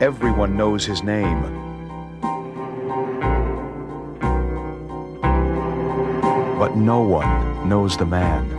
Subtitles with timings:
[0.00, 1.42] Everyone knows his name.
[6.58, 8.53] But no one knows the man.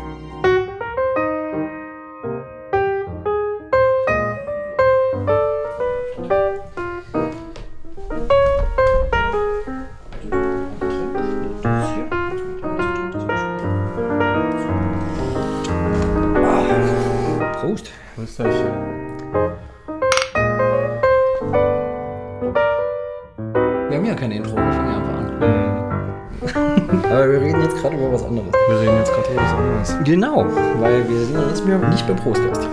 [30.05, 30.45] Genau,
[30.80, 32.68] weil wir sind jetzt mehr nicht beim Prostgast.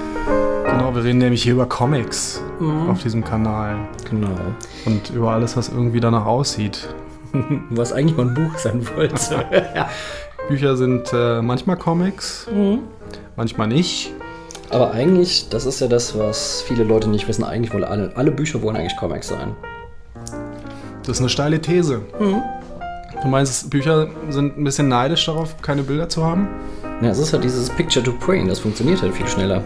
[0.67, 2.91] Genau, wir reden nämlich hier über Comics Mhm.
[2.91, 3.77] auf diesem Kanal.
[4.09, 4.29] Genau.
[4.87, 6.89] Und über alles, was irgendwie danach aussieht.
[7.71, 9.17] Was eigentlich mal ein Buch sein wollte.
[9.75, 9.89] ja.
[10.49, 12.81] Bücher sind äh, manchmal Comics, Mhm.
[13.37, 14.12] manchmal nicht.
[14.69, 17.45] Aber eigentlich, das ist ja das, was viele Leute nicht wissen.
[17.45, 19.55] Eigentlich wollen alle, alle Bücher wollen eigentlich Comics sein.
[21.06, 22.01] Das ist eine steile These.
[22.21, 22.43] Mhm.
[23.23, 26.49] Du meinst, Bücher sind ein bisschen neidisch darauf, keine Bilder zu haben?
[27.03, 29.64] Ja, es ist halt dieses Picture to Print, das funktioniert halt viel schneller.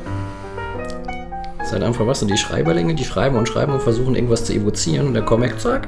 [1.58, 4.54] Es ist halt einfach, was, die Schreiberlinge, die schreiben und schreiben und versuchen irgendwas zu
[4.54, 5.86] evozieren und der Comic, zack,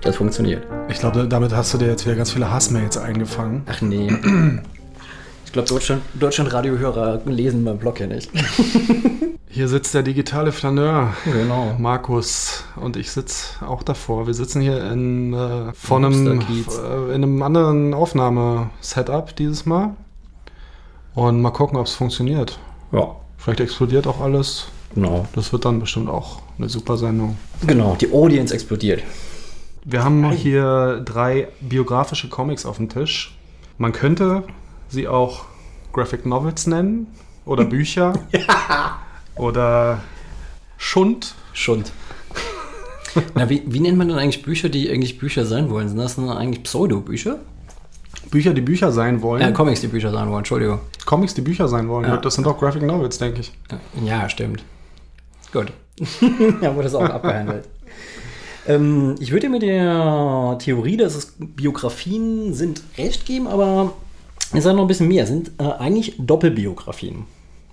[0.00, 0.66] das funktioniert.
[0.88, 3.62] Ich glaube, damit hast du dir jetzt wieder ganz viele Hassmails eingefangen.
[3.66, 4.12] Ach nee.
[5.44, 8.30] Ich glaube, Deutschland, Deutschland Radiohörer lesen meinen Blog ja nicht.
[9.48, 11.14] Hier sitzt der digitale Flaneur.
[11.24, 11.76] Genau.
[11.78, 14.26] Markus und ich sitze auch davor.
[14.26, 19.96] Wir sitzen hier in, äh, vor einem, äh, in einem anderen Aufnahmesetup dieses Mal.
[21.16, 22.58] Und mal gucken, ob es funktioniert.
[22.92, 24.66] Ja, Vielleicht explodiert auch alles.
[24.94, 25.26] genau.
[25.34, 27.36] Das wird dann bestimmt auch eine super Sendung.
[27.66, 29.02] Genau, die Audience explodiert.
[29.84, 33.36] Wir haben hier drei biografische Comics auf dem Tisch.
[33.78, 34.42] Man könnte
[34.88, 35.44] sie auch
[35.92, 37.06] Graphic Novels nennen
[37.44, 38.12] oder Bücher
[39.36, 40.00] oder
[40.76, 41.34] Schund.
[41.52, 41.92] Schund.
[43.34, 45.88] Na, wie, wie nennt man denn eigentlich Bücher, die eigentlich Bücher sein wollen?
[45.88, 47.38] Sind das denn eigentlich Pseudo-Bücher?
[48.30, 49.42] Bücher, die Bücher sein wollen.
[49.42, 50.80] Äh, Comics, die Bücher sein wollen, Entschuldigung.
[51.04, 52.06] Comics, die Bücher sein wollen.
[52.06, 52.16] Ja.
[52.16, 53.52] Das sind auch Graphic Novels, denke ich.
[54.04, 54.64] Ja, stimmt.
[55.52, 55.72] Gut.
[56.60, 57.68] ja, wurde das auch abgehandelt.
[58.68, 63.92] Ähm, ich würde dir mit der Theorie, dass es Biografien sind, recht geben, aber
[64.52, 65.24] es ist noch ein bisschen mehr.
[65.24, 67.24] Es sind äh, eigentlich Doppelbiografien.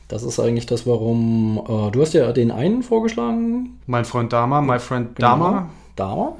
[0.07, 1.61] Das ist eigentlich das, warum.
[1.67, 3.79] Äh, du hast ja den einen vorgeschlagen.
[3.87, 5.69] Mein Freund Dama, my friend Dama.
[5.95, 6.33] Dama.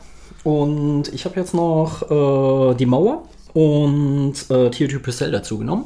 [0.44, 3.23] Und ich habe jetzt noch äh, die Mauer
[3.53, 5.86] und äh, Theodore Purcell dazu genommen.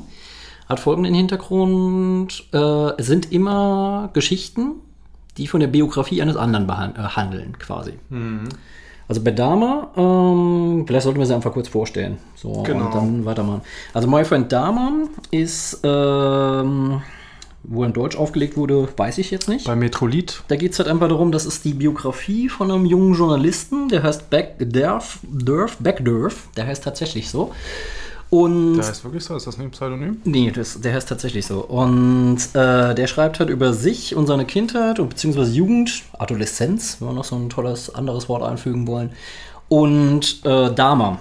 [0.68, 2.44] Hat folgenden Hintergrund.
[2.54, 2.58] Äh,
[2.98, 4.72] es sind immer Geschichten,
[5.38, 7.94] die von der Biografie eines anderen äh, handeln, quasi.
[9.08, 12.18] Also bei Dama, ähm, vielleicht sollten wir sie einfach kurz vorstellen.
[12.36, 12.86] So, Genau.
[12.88, 13.62] und dann weitermachen.
[13.94, 14.92] Also My Friend Dama
[15.32, 17.02] ist, ähm,
[17.64, 19.66] wo er in Deutsch aufgelegt wurde, weiß ich jetzt nicht.
[19.66, 20.44] Bei Metrolit.
[20.48, 24.04] Da geht es halt einfach darum, das ist die Biografie von einem jungen Journalisten, der
[24.04, 27.52] heißt Backdurf, Durf, Backdurf, der heißt tatsächlich so.
[28.30, 29.36] Und Der heißt wirklich so?
[29.36, 30.22] Ist das nicht ein Pseudonym?
[30.26, 31.60] Nee, das, der heißt tatsächlich so.
[31.60, 37.08] Und äh, der schreibt halt über sich und seine Kindheit und beziehungsweise Jugend, Adoleszenz, wenn
[37.10, 39.12] wir noch so ein tolles anderes Wort einfügen wollen.
[39.70, 41.20] Und äh, Dama,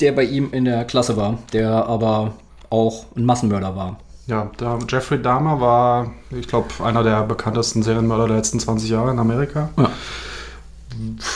[0.00, 2.34] der bei ihm in der Klasse war, der aber
[2.70, 4.00] auch ein Massenmörder war.
[4.26, 9.12] Ja, da, Jeffrey Dahmer war, ich glaube, einer der bekanntesten Serienmörder der letzten 20 Jahre
[9.12, 9.68] in Amerika.
[9.76, 9.90] Ja.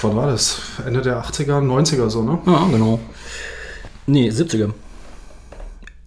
[0.03, 0.61] Wann war das?
[0.85, 2.39] Ende der 80er, 90er so, ne?
[2.47, 2.99] Ja, genau.
[4.07, 4.73] Nee, 70er.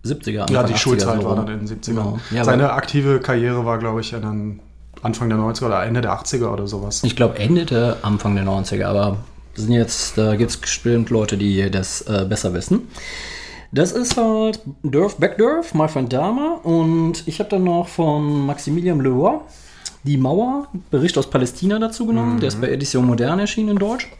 [0.03, 0.31] 70er.
[0.33, 1.85] Ja, Anfang die 80er Schulzeit so war dann in den 70ern.
[1.85, 2.19] Genau.
[2.31, 6.67] Ja, Seine aktive Karriere war, glaube ich, Anfang der 90er oder Ende der 80er oder
[6.67, 7.03] sowas.
[7.03, 9.17] ich glaube, endete Anfang der 90er, aber
[9.55, 12.87] sind jetzt, da gibt es bestimmt Leute, die das äh, besser wissen.
[13.73, 16.59] Das ist halt Durf Backdurf, My Friend Dama.
[16.63, 19.39] Und ich habe dann noch von Maximilian Leroy
[20.03, 22.39] die Mauer, Bericht aus Palästina dazu genommen.
[22.39, 24.11] Der ist bei Edition Moderne erschienen in Deutsch.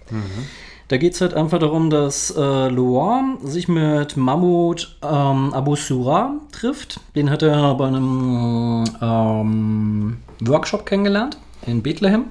[0.87, 6.35] Da geht es halt einfach darum, dass äh, Loire sich mit Mahmoud ähm, Abu Surah
[6.51, 6.99] trifft.
[7.15, 11.37] Den hat er bei einem ähm, Workshop kennengelernt
[11.67, 12.25] in Bethlehem.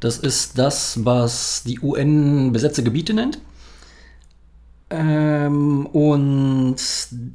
[0.00, 3.38] Das ist das, was die UN besetzte Gebiete nennt.
[4.94, 6.76] Ähm, und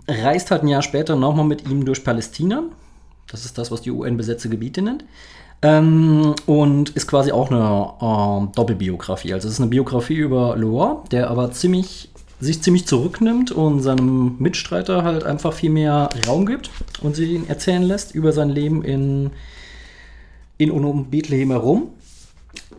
[0.08, 2.64] reist halt ein Jahr später nochmal mit ihm durch Palästina.
[3.32, 5.06] Das ist das, was die UN besetzte Gebiete nennt.
[5.62, 9.34] Ähm, und ist quasi auch eine ähm, Doppelbiografie.
[9.34, 12.10] Also es ist eine Biografie über Loire, der aber ziemlich
[12.40, 16.70] sich ziemlich zurücknimmt und seinem Mitstreiter halt einfach viel mehr Raum gibt
[17.02, 19.32] und sie ihn erzählen lässt über sein Leben in,
[20.58, 21.90] in und um Bethlehem herum.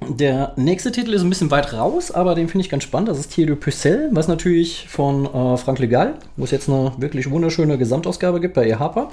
[0.09, 3.09] Der nächste Titel ist ein bisschen weit raus, aber den finde ich ganz spannend.
[3.09, 6.93] Das ist Thier de Pucelle, was natürlich von äh, Frank Legal, wo es jetzt eine
[6.99, 9.11] wirklich wunderschöne Gesamtausgabe gibt bei EHPA.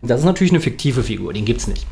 [0.00, 1.86] Das ist natürlich eine fiktive Figur, den gibt es nicht.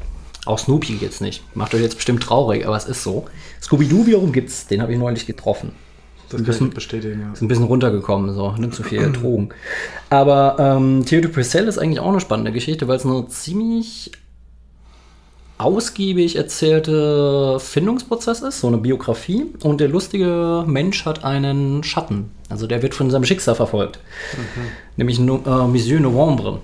[0.47, 1.45] Auch Snoopy gibt's nicht.
[1.55, 3.27] Macht euch jetzt bestimmt traurig, aber es ist so.
[3.63, 4.67] Scooby-Doo wiederum gibt's.
[4.67, 5.73] Den habe ich neulich getroffen.
[6.31, 7.21] Das Ein kann ich bisschen- bestätigen.
[7.21, 7.33] Ja.
[7.33, 9.51] Ist ein bisschen runtergekommen, so, nimmt zu viel Drogen.
[10.09, 14.13] Aber ähm, Theodore Purcell ist eigentlich auch eine spannende Geschichte, weil es eine ziemlich
[15.61, 19.47] ausgiebig erzählte Findungsprozess ist, so eine Biografie.
[19.63, 22.31] Und der lustige Mensch hat einen Schatten.
[22.49, 23.99] Also der wird von seinem Schicksal verfolgt.
[24.97, 26.61] Nämlich no, äh, Monsieur Novembre.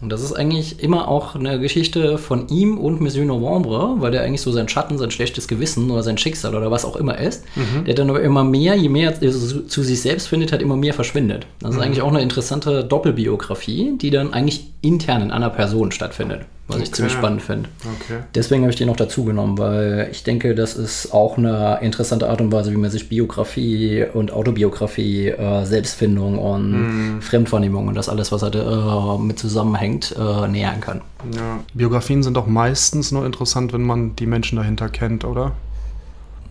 [0.00, 4.22] Und das ist eigentlich immer auch eine Geschichte von ihm und Monsieur Novembre, weil der
[4.22, 7.44] eigentlich so sein Schatten, sein schlechtes Gewissen oder sein Schicksal oder was auch immer ist,
[7.86, 10.92] der dann aber immer mehr, je mehr er zu sich selbst findet, hat immer mehr
[10.92, 11.46] verschwindet.
[11.60, 16.42] Das ist eigentlich auch eine interessante Doppelbiografie, die dann eigentlich intern in einer Person stattfindet,
[16.66, 16.92] was ich Okay.
[16.92, 17.68] ziemlich spannend finde.
[18.00, 18.20] Okay.
[18.34, 22.28] Deswegen habe ich die noch dazu genommen, weil ich denke, das ist auch eine interessante
[22.30, 28.08] Art und Weise, wie man sich Biografie und Autobiografie, äh, Selbstfindung und Fremdwahrnehmung und das
[28.08, 31.02] alles, was halt äh, mit zusammenhängt, äh, nähern kann.
[31.34, 31.60] Ja.
[31.74, 35.52] Biografien sind doch meistens nur interessant, wenn man die Menschen dahinter kennt, oder?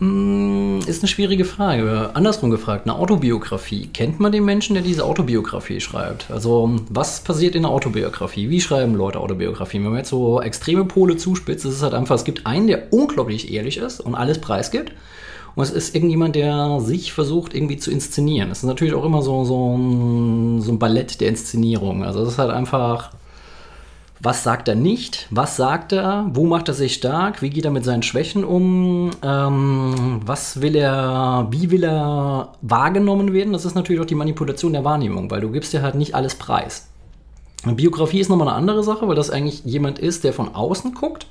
[0.00, 2.10] Mm, Ist eine schwierige Frage.
[2.14, 3.86] Andersrum gefragt, eine Autobiografie.
[3.92, 6.30] Kennt man den Menschen, der diese Autobiografie schreibt?
[6.30, 8.50] Also, was passiert in einer Autobiografie?
[8.50, 9.84] Wie schreiben Leute Autobiografien?
[9.84, 12.92] Wenn man jetzt so extreme Pole zuspitzt, ist es halt einfach, es gibt einen, der
[12.92, 14.92] unglaublich ehrlich ist und alles preisgibt.
[15.54, 18.50] Und es ist irgendjemand, der sich versucht, irgendwie zu inszenieren.
[18.50, 22.04] Es ist natürlich auch immer so, so, ein, so ein Ballett der Inszenierung.
[22.04, 23.10] Also, es ist halt einfach
[24.20, 25.26] was sagt er nicht?
[25.30, 26.30] Was sagt er?
[26.32, 27.42] Wo macht er sich stark?
[27.42, 29.10] Wie geht er mit seinen Schwächen um?
[29.22, 33.52] Ähm, was will er, wie will er wahrgenommen werden?
[33.52, 36.36] Das ist natürlich auch die Manipulation der Wahrnehmung, weil du gibst dir halt nicht alles
[36.36, 36.88] preis.
[37.64, 40.94] Eine Biografie ist nochmal eine andere Sache, weil das eigentlich jemand ist, der von außen
[40.94, 41.26] guckt.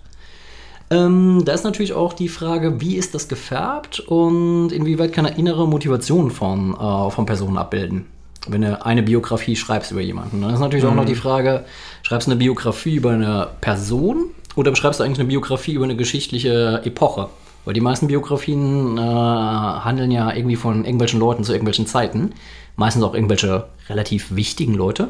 [0.89, 5.37] Ähm, da ist natürlich auch die Frage, wie ist das gefärbt und inwieweit kann er
[5.37, 8.05] innere Motivation von, äh, von Personen abbilden,
[8.47, 10.41] wenn du eine Biografie schreibst über jemanden.
[10.41, 11.65] Dann ist natürlich auch noch die Frage,
[12.03, 15.95] schreibst du eine Biografie über eine Person oder beschreibst du eigentlich eine Biografie über eine
[15.95, 17.29] geschichtliche Epoche?
[17.65, 22.33] Weil die meisten Biografien äh, handeln ja irgendwie von irgendwelchen Leuten zu irgendwelchen Zeiten.
[22.75, 25.09] Meistens auch irgendwelche relativ wichtigen Leute.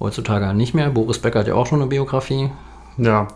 [0.00, 0.88] Heutzutage nicht mehr.
[0.88, 2.50] Boris Becker hat ja auch schon eine Biografie.
[2.96, 3.28] Ja.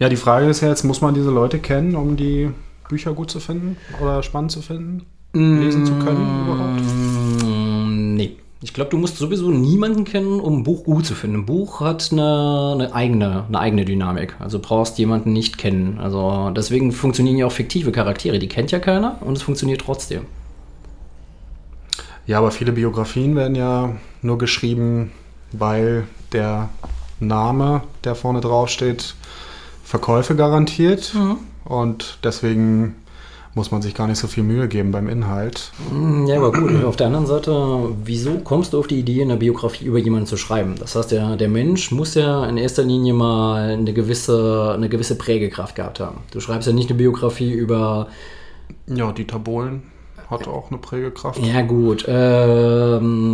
[0.00, 2.50] Ja, die Frage ist ja jetzt, muss man diese Leute kennen, um die
[2.88, 5.06] Bücher gut zu finden oder spannend zu finden?
[5.32, 7.33] Lesen zu können überhaupt?
[8.64, 11.40] Ich glaube, du musst sowieso niemanden kennen, um ein Buch gut zu finden.
[11.40, 14.36] Ein Buch hat eine, eine, eigene, eine eigene Dynamik.
[14.38, 15.98] Also brauchst jemanden nicht kennen.
[16.00, 18.38] Also deswegen funktionieren ja auch fiktive Charaktere.
[18.38, 20.22] Die kennt ja keiner und es funktioniert trotzdem.
[22.26, 25.12] Ja, aber viele Biografien werden ja nur geschrieben,
[25.52, 26.70] weil der
[27.20, 29.14] Name, der vorne drauf steht,
[29.84, 31.14] Verkäufe garantiert.
[31.66, 32.94] Und deswegen
[33.54, 35.70] muss man sich gar nicht so viel Mühe geben beim Inhalt.
[35.92, 36.84] Mm, Ja, aber gut.
[36.84, 37.52] Auf der anderen Seite,
[38.04, 40.74] wieso kommst du auf die Idee, eine Biografie über jemanden zu schreiben?
[40.78, 45.16] Das heißt, der, der Mensch muss ja in erster Linie mal eine gewisse, eine gewisse
[45.16, 46.18] Prägekraft gehabt haben.
[46.32, 48.08] Du schreibst ja nicht eine Biografie über
[48.86, 49.82] Ja, Dieter Bohlen
[50.30, 51.38] hat auch eine Prägekraft.
[51.44, 52.04] Ja, gut.
[52.08, 53.24] Ähm,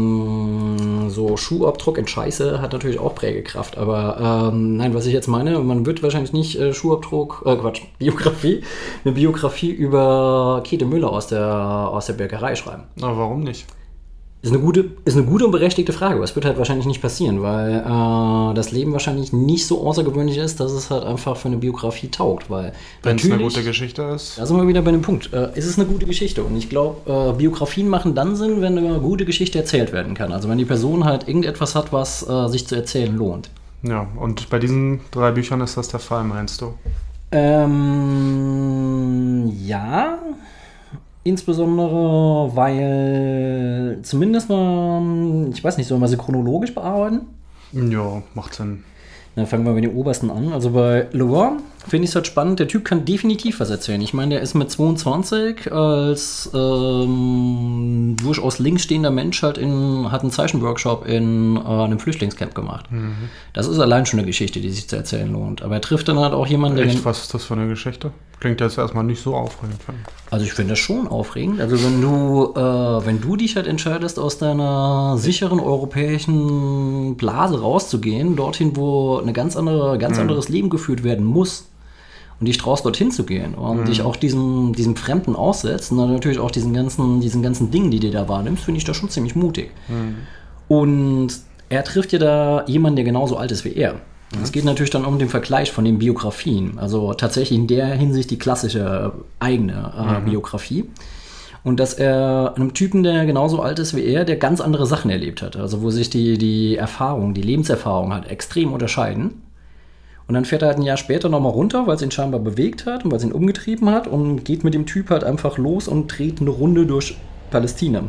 [1.09, 3.79] so Schuhabdruck in Scheiße hat natürlich auch Prägekraft.
[3.79, 7.83] Aber ähm, nein, was ich jetzt meine, man wird wahrscheinlich nicht äh, Schuhabdruck, äh, Quatsch,
[7.99, 8.63] Biografie,
[9.05, 12.85] eine Biografie über Käthe Müller aus der, aus der Bäckerei schreiben.
[13.01, 13.67] Aber warum nicht?
[14.43, 17.03] Ist eine gute, ist eine gute und berechtigte Frage, aber es wird halt wahrscheinlich nicht
[17.03, 21.49] passieren, weil äh, das Leben wahrscheinlich nicht so außergewöhnlich ist, dass es halt einfach für
[21.49, 22.49] eine Biografie taugt.
[22.49, 22.73] Weil
[23.03, 24.39] Wenn es eine gute Geschichte ist.
[24.39, 25.31] da sind wir wieder bei dem Punkt.
[25.35, 26.43] Äh, ist es eine gute Geschichte?
[26.43, 30.33] Und ich glaube, äh, Biografien machen dann Sinn, wenn eine gute Geschichte erzählt werden kann.
[30.33, 33.51] Also wenn die Person halt irgendetwas hat, was äh, sich zu erzählen lohnt.
[33.83, 36.73] Ja, und bei diesen drei Büchern ist das der Fall, meinst du?
[37.33, 37.61] Ähm,
[39.67, 40.19] ja.
[41.23, 47.21] Insbesondere, weil zumindest mal, ich weiß nicht, sollen wir sie chronologisch bearbeiten?
[47.73, 48.85] Ja, macht Sinn.
[49.37, 50.53] Dann fangen wir mit den obersten an.
[50.53, 51.61] Also bei Laurent
[51.91, 52.61] finde ich es halt spannend.
[52.61, 54.01] Der Typ kann definitiv was erzählen.
[54.01, 60.23] Ich meine, der ist mit 22 als ähm, durchaus links stehender Mensch halt in, hat
[60.23, 62.87] einen Zeichenworkshop in äh, einem Flüchtlingscamp gemacht.
[63.53, 65.63] Das ist allein schon eine Geschichte, die sich zu erzählen lohnt.
[65.63, 66.87] Aber er trifft dann halt auch jemanden, der.
[66.87, 68.13] Echt, was ist das für eine Geschichte?
[68.39, 69.81] Klingt jetzt erstmal nicht so aufregend.
[70.31, 71.61] Also ich finde das schon aufregend.
[71.61, 78.37] Also wenn du, äh, wenn du dich halt entscheidest, aus deiner sicheren europäischen Blase rauszugehen,
[78.37, 81.67] dorthin, wo eine ganz andere, ganz anderes Leben geführt werden muss,
[82.41, 86.13] und dich traust, dorthin zu gehen und dich auch diesem, diesem Fremden aussetzt und dann
[86.13, 89.11] natürlich auch diesen ganzen, diesen ganzen Dingen, die dir da wahrnimmst, finde ich das schon
[89.11, 89.71] ziemlich mutig.
[90.69, 91.29] Und
[91.69, 93.97] er trifft ja da jemanden, der genauso alt ist wie er.
[94.43, 96.79] Es geht natürlich dann um den Vergleich von den Biografien.
[96.79, 100.85] Also tatsächlich in der Hinsicht die klassische äh, eigene äh, Biografie.
[101.65, 105.11] Und dass er einem Typen, der genauso alt ist wie er, der ganz andere Sachen
[105.11, 105.57] erlebt hat.
[105.57, 109.43] Also wo sich die, die Erfahrung, die Lebenserfahrung halt extrem unterscheiden.
[110.31, 112.87] Und dann fährt er halt ein Jahr später nochmal runter, weil es ihn scheinbar bewegt
[112.87, 115.89] hat und weil es ihn umgetrieben hat und geht mit dem Typ halt einfach los
[115.89, 117.17] und dreht eine Runde durch
[117.51, 118.05] Palästina.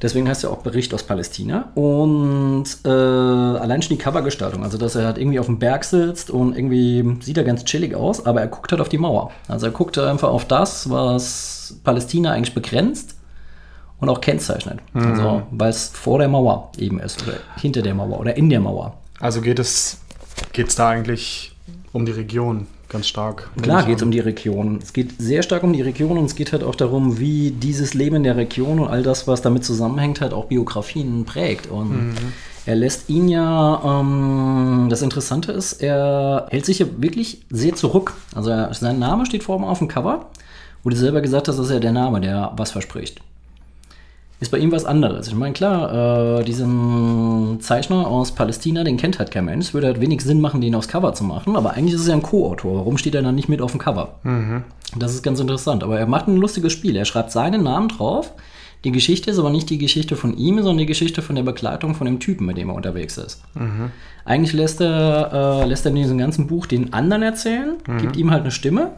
[0.00, 1.72] Deswegen heißt er auch Bericht aus Palästina.
[1.74, 6.30] Und äh, allein schon die Covergestaltung, also dass er halt irgendwie auf dem Berg sitzt
[6.30, 9.32] und irgendwie sieht er ganz chillig aus, aber er guckt halt auf die Mauer.
[9.48, 13.16] Also er guckt einfach auf das, was Palästina eigentlich begrenzt
[13.98, 14.78] und auch kennzeichnet.
[14.92, 15.02] Mhm.
[15.02, 18.60] Also weil es vor der Mauer eben ist oder hinter der Mauer oder in der
[18.60, 18.94] Mauer.
[19.18, 19.98] Also geht es
[20.52, 21.52] geht's da eigentlich
[21.92, 23.50] um die Region ganz stark.
[23.60, 24.78] Klar geht es um die Region.
[24.82, 27.94] Es geht sehr stark um die Region und es geht halt auch darum, wie dieses
[27.94, 31.66] Leben in der Region und all das, was damit zusammenhängt, halt auch Biografien prägt.
[31.66, 32.14] Und mhm.
[32.64, 38.14] er lässt ihn ja, ähm, das Interessante ist, er hält sich ja wirklich sehr zurück.
[38.34, 40.26] Also er, sein Name steht vor ihm auf dem Cover,
[40.82, 43.20] wo du selber gesagt hast, das ist ja der Name, der was verspricht
[44.40, 45.26] ist bei ihm was anderes.
[45.26, 49.66] Ich meine, klar, äh, diesen Zeichner aus Palästina, den kennt halt kein Mensch.
[49.66, 52.06] Es würde halt wenig Sinn machen, den aufs Cover zu machen, aber eigentlich ist es
[52.06, 52.76] ja ein Co-Autor.
[52.76, 54.14] Warum steht er dann nicht mit auf dem Cover?
[54.22, 54.62] Mhm.
[54.96, 55.82] Das ist ganz interessant.
[55.82, 56.96] Aber er macht ein lustiges Spiel.
[56.96, 58.32] Er schreibt seinen Namen drauf.
[58.84, 61.96] Die Geschichte ist aber nicht die Geschichte von ihm, sondern die Geschichte von der Begleitung
[61.96, 63.42] von dem Typen, mit dem er unterwegs ist.
[63.54, 63.90] Mhm.
[64.24, 67.98] Eigentlich lässt er, äh, lässt er in diesem ganzen Buch den anderen erzählen, mhm.
[67.98, 68.92] gibt ihm halt eine Stimme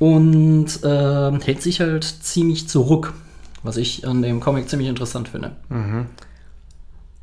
[0.00, 3.14] und äh, hält sich halt ziemlich zurück
[3.62, 5.52] was ich an dem Comic ziemlich interessant finde.
[5.68, 6.06] Mhm.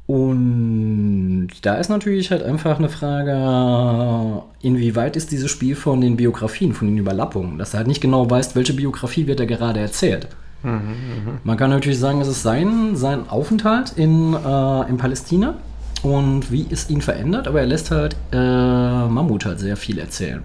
[0.08, 6.74] Und da ist natürlich halt einfach eine Frage, inwieweit ist dieses Spiel von den Biografien,
[6.74, 10.30] von den Überlappungen, dass du halt nicht genau weißt, welche Biografie wird er gerade erzählt.
[10.64, 11.32] Mhm, mh.
[11.44, 15.56] Man kann natürlich sagen, es ist sein, sein Aufenthalt in, äh, in Palästina
[16.04, 20.44] und wie es ihn verändert, aber er lässt halt äh, Mammut halt sehr viel erzählen.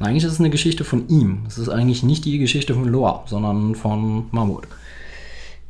[0.00, 1.44] Und eigentlich ist es eine Geschichte von ihm.
[1.46, 4.66] Es ist eigentlich nicht die Geschichte von Loa, sondern von Mammut.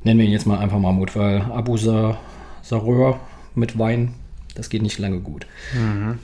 [0.04, 3.20] Nennen wir ihn jetzt mal einfach Mammut, weil Abu Sareur
[3.54, 4.14] mit Wein,
[4.54, 5.46] das geht nicht lange gut.
[5.75, 6.18] Mhm.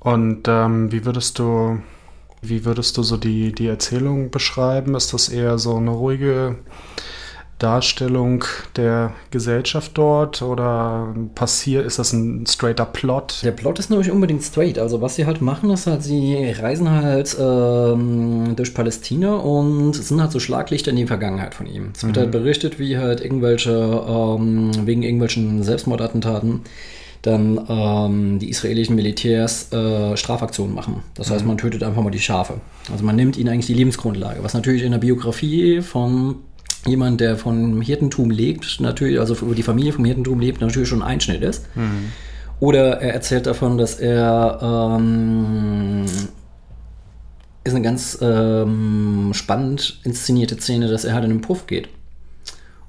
[0.00, 1.80] Und ähm, wie würdest du,
[2.40, 4.94] wie würdest du so die, die Erzählung beschreiben?
[4.94, 6.56] Ist das eher so eine ruhige
[7.58, 8.44] Darstellung
[8.76, 13.40] der Gesellschaft dort oder passiert, ist das ein straighter Plot?
[13.42, 14.78] Der Plot ist nicht unbedingt straight.
[14.78, 20.20] Also was sie halt machen, ist halt, sie reisen halt ähm, durch Palästina und sind
[20.20, 21.90] halt so Schlaglichter in die Vergangenheit von ihm.
[21.96, 22.20] Es wird mhm.
[22.20, 26.60] halt berichtet, wie halt irgendwelche, ähm, wegen irgendwelchen Selbstmordattentaten
[27.22, 31.02] dann ähm, die israelischen Militärs äh, Strafaktionen machen.
[31.14, 31.48] Das heißt, mhm.
[31.48, 32.60] man tötet einfach mal die Schafe.
[32.92, 36.36] Also man nimmt ihnen eigentlich die Lebensgrundlage, was natürlich in der Biografie von
[36.88, 41.08] jemand, der von Hirtentum lebt, natürlich, also die Familie vom Hirtentum lebt, natürlich schon ein
[41.08, 41.64] Einschnitt ist.
[41.76, 42.12] Mhm.
[42.60, 46.06] Oder er erzählt davon, dass er ähm,
[47.64, 51.88] ist eine ganz ähm, spannend inszenierte Szene, dass er halt in den Puff geht.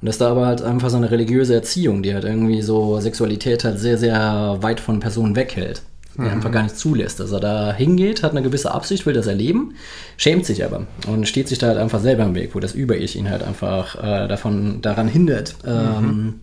[0.01, 3.63] Und dass da aber halt einfach so eine religiöse Erziehung, die halt irgendwie so Sexualität
[3.63, 5.83] halt sehr, sehr weit von Personen weghält
[6.19, 6.23] mhm.
[6.25, 7.19] der einfach gar nicht zulässt.
[7.19, 9.75] Dass er da hingeht, hat eine gewisse Absicht, will das erleben,
[10.17, 13.15] schämt sich aber und steht sich da halt einfach selber im Weg, wo das Über-Ich
[13.15, 15.55] ihn halt einfach äh, davon, daran hindert.
[15.65, 16.33] Ähm, mhm.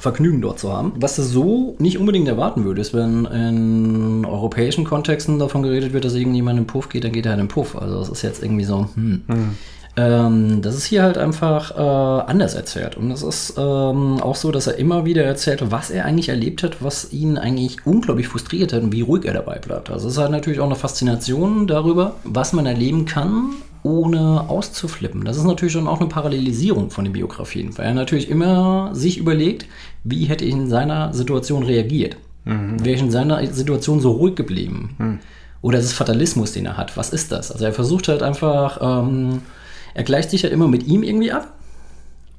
[0.00, 0.94] Vergnügen dort zu haben.
[0.96, 6.14] Was du so nicht unbedingt erwarten würdest, wenn in europäischen Kontexten davon geredet wird, dass
[6.14, 7.76] irgendjemand in den Puff geht, dann geht er halt in den Puff.
[7.76, 9.22] Also das ist jetzt irgendwie so, hm.
[9.26, 9.50] Mhm.
[9.94, 12.96] Ähm, das ist hier halt einfach äh, anders erzählt.
[12.96, 16.62] Und es ist ähm, auch so, dass er immer wieder erzählt, was er eigentlich erlebt
[16.62, 19.90] hat, was ihn eigentlich unglaublich frustriert hat und wie ruhig er dabei bleibt.
[19.90, 23.50] Also es ist halt natürlich auch eine Faszination darüber, was man erleben kann,
[23.82, 25.24] ohne auszuflippen.
[25.24, 29.18] Das ist natürlich dann auch eine Parallelisierung von den Biografien, weil er natürlich immer sich
[29.18, 29.66] überlegt,
[30.04, 32.16] wie hätte ich in seiner Situation reagiert.
[32.46, 32.82] Mhm.
[32.82, 34.94] Wäre ich in seiner Situation so ruhig geblieben?
[34.98, 35.18] Mhm.
[35.60, 36.96] Oder ist es Fatalismus, den er hat?
[36.96, 37.52] Was ist das?
[37.52, 38.78] Also er versucht halt einfach...
[38.80, 39.42] Ähm,
[39.94, 41.52] er gleicht sich halt immer mit ihm irgendwie ab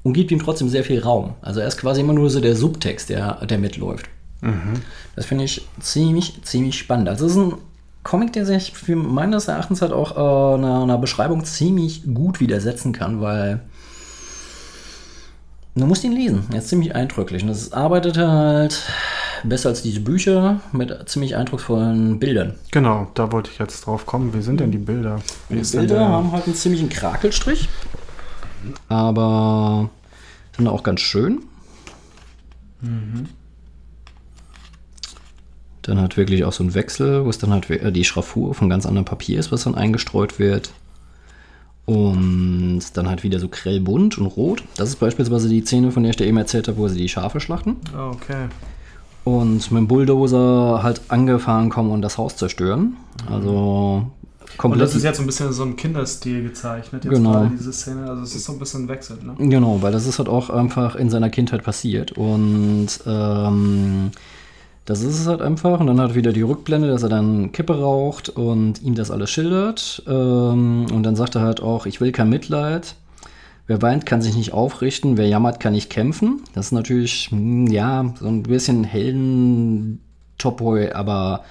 [0.03, 1.33] und gibt ihm trotzdem sehr viel Raum.
[1.41, 4.07] Also er ist quasi immer nur so der Subtext, der, der mitläuft.
[4.41, 4.81] Mhm.
[5.15, 7.09] Das finde ich ziemlich, ziemlich spannend.
[7.09, 7.53] Also es ist ein
[8.03, 12.91] Comic, der sich für meines Erachtens halt auch äh, einer, einer Beschreibung ziemlich gut widersetzen
[12.91, 13.61] kann, weil
[15.75, 16.43] du musst ihn lesen.
[16.51, 17.43] Er ist ziemlich eindrücklich.
[17.43, 18.81] Und das arbeitet halt
[19.43, 22.55] besser als diese Bücher mit ziemlich eindrucksvollen Bildern.
[22.71, 24.33] Genau, da wollte ich jetzt drauf kommen.
[24.33, 25.21] Wie sind denn die Bilder?
[25.49, 27.69] Wie die Bilder haben halt einen ziemlichen Krakelstrich,
[28.89, 29.89] aber
[30.55, 31.43] sind auch ganz schön.
[32.81, 33.27] Mhm.
[35.81, 38.85] Dann hat wirklich auch so ein Wechsel, wo es dann halt die Schraffur von ganz
[38.85, 40.71] anderem Papier ist, was dann eingestreut wird.
[41.85, 44.63] Und dann halt wieder so grellbunt und rot.
[44.77, 47.09] Das ist beispielsweise die Szene, von der ich dir eben erzählt habe, wo sie die
[47.09, 47.75] Schafe schlachten.
[47.93, 48.47] Okay
[49.23, 52.97] und mit dem Bulldozer halt angefahren kommen und das Haus zerstören.
[53.29, 54.07] Also
[54.57, 54.81] komplett.
[54.81, 57.45] Und das ist jetzt so ein bisschen so im Kinderstil gezeichnet, jetzt genau.
[57.45, 58.09] diese Szene.
[58.09, 59.35] Also es ist so ein bisschen wechselt, ne?
[59.37, 62.11] Genau, weil das ist halt auch einfach in seiner Kindheit passiert.
[62.13, 64.11] Und ähm,
[64.85, 65.79] Das ist es halt einfach.
[65.79, 69.11] Und dann hat er wieder die Rückblende, dass er dann Kippe raucht und ihm das
[69.11, 70.03] alles schildert.
[70.07, 72.95] Ähm, und dann sagt er halt auch, ich will kein Mitleid.
[73.65, 75.17] Wer weint, kann sich nicht aufrichten.
[75.17, 76.41] Wer jammert, kann nicht kämpfen.
[76.53, 80.01] Das ist natürlich, hm, ja, so ein bisschen helden
[80.37, 81.43] Topoi, aber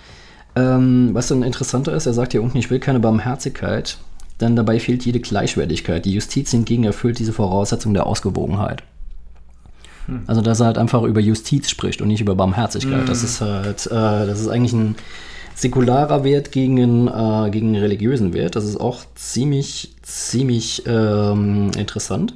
[0.55, 3.97] ähm, was dann interessanter ist, er sagt hier unten, ich will keine Barmherzigkeit,
[4.41, 6.05] denn dabei fehlt jede Gleichwertigkeit.
[6.05, 8.83] Die Justiz hingegen erfüllt diese Voraussetzung der Ausgewogenheit.
[10.07, 10.25] Hm.
[10.27, 13.01] Also, dass er halt einfach über Justiz spricht und nicht über Barmherzigkeit.
[13.01, 13.07] Hm.
[13.07, 14.97] Das ist halt, äh, das ist eigentlich ein
[15.55, 18.57] säkularer Wert gegen, äh, gegen religiösen Wert.
[18.57, 22.35] Das ist auch ziemlich, ziemlich ähm, interessant.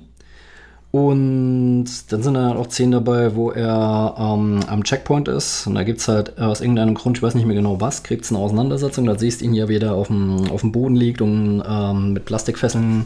[0.92, 5.66] Und dann sind da halt auch Szenen dabei, wo er ähm, am Checkpoint ist.
[5.66, 8.24] Und da gibt es halt aus irgendeinem Grund, ich weiß nicht mehr genau was, kriegt
[8.24, 9.04] es eine Auseinandersetzung.
[9.04, 12.14] Da siehst du ihn ja, wie er auf dem, auf dem Boden liegt und ähm,
[12.14, 13.04] mit Plastikfesseln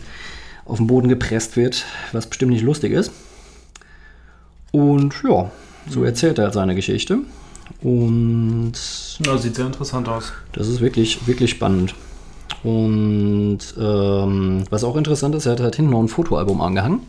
[0.67, 3.11] auf den Boden gepresst wird, was bestimmt nicht lustig ist.
[4.71, 5.51] Und ja,
[5.89, 7.19] so erzählt er halt seine Geschichte.
[7.83, 8.73] Und.
[9.25, 10.33] Ja, sieht sehr interessant aus.
[10.53, 11.95] Das ist wirklich, wirklich spannend.
[12.63, 17.01] Und ähm, was auch interessant ist, er hat halt hinten noch ein Fotoalbum angehangen.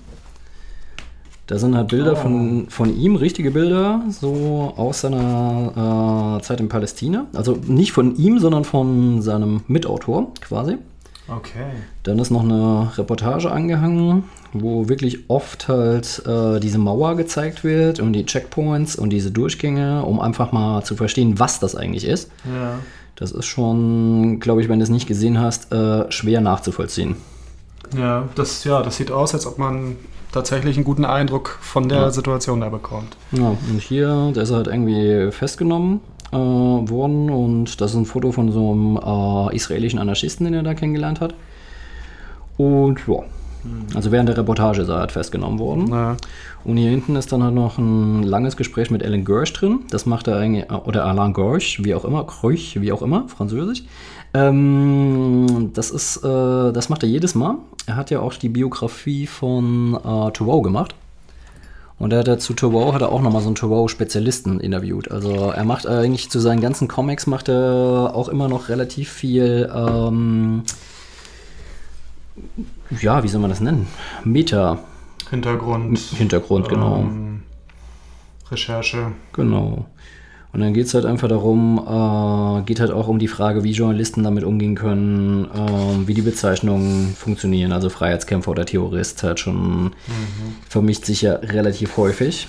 [1.48, 2.15] Da sind halt Bilder oh.
[2.15, 7.25] von, von ihm, richtige Bilder, so aus seiner äh, Zeit in Palästina.
[7.34, 10.77] Also nicht von ihm, sondern von seinem Mitautor quasi.
[11.36, 11.72] Okay.
[12.04, 18.00] Dann ist noch eine Reportage angehangen, wo wirklich oft halt äh, diese Mauer gezeigt wird
[18.00, 22.30] und die Checkpoints und diese Durchgänge, um einfach mal zu verstehen, was das eigentlich ist.
[22.46, 22.80] Ja.
[23.16, 27.16] Das ist schon, glaube ich, wenn du es nicht gesehen hast, äh, schwer nachzuvollziehen.
[27.96, 29.98] Ja das, ja, das sieht aus, als ob man
[30.32, 32.12] tatsächlich einen guten Eindruck von der ja.
[32.12, 33.18] Situation da bekommt.
[33.32, 38.32] Ja, und hier, der ist halt irgendwie festgenommen äh, worden und das ist ein Foto
[38.32, 41.36] von so einem äh, israelischen Anarchisten, den er da kennengelernt hat.
[42.58, 43.18] Und ja,
[43.64, 43.88] hm.
[43.96, 45.88] also während der Reportage ist er halt festgenommen worden.
[45.90, 46.18] Ja.
[46.64, 49.80] Und hier hinten ist dann halt noch ein langes Gespräch mit Alan Gersh drin.
[49.90, 53.84] Das macht er eigentlich, oder Alain Gersh, wie auch immer, Kreuch, wie auch immer, französisch.
[54.34, 57.56] Ähm, das ist, äh, das macht er jedes Mal.
[57.88, 60.96] Er hat ja auch die Biografie von äh, Thoreau gemacht.
[62.02, 65.12] Und er hat zu Thoreau hat er auch nochmal so einen Thoreau-Spezialisten interviewt.
[65.12, 69.72] Also er macht eigentlich zu seinen ganzen Comics macht er auch immer noch relativ viel,
[69.72, 70.64] ähm,
[73.00, 73.86] ja, wie soll man das nennen?
[74.24, 74.80] Meta.
[75.30, 76.00] Hintergrund.
[76.00, 77.02] Hintergrund, genau.
[77.02, 77.44] Ähm,
[78.50, 79.12] Recherche.
[79.34, 79.86] Genau.
[80.54, 83.72] Und dann geht es halt einfach darum, äh, geht halt auch um die Frage, wie
[83.72, 87.72] Journalisten damit umgehen können, äh, wie die Bezeichnungen funktionieren.
[87.72, 89.92] Also Freiheitskämpfer oder Terrorist halt schon mhm.
[90.68, 92.48] vermischt sich ja relativ häufig.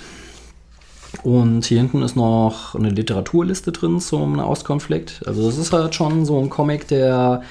[1.21, 5.21] Und hier hinten ist noch eine Literaturliste drin zum Nahostkonflikt.
[5.25, 7.43] Also es ist halt schon so ein Comic, der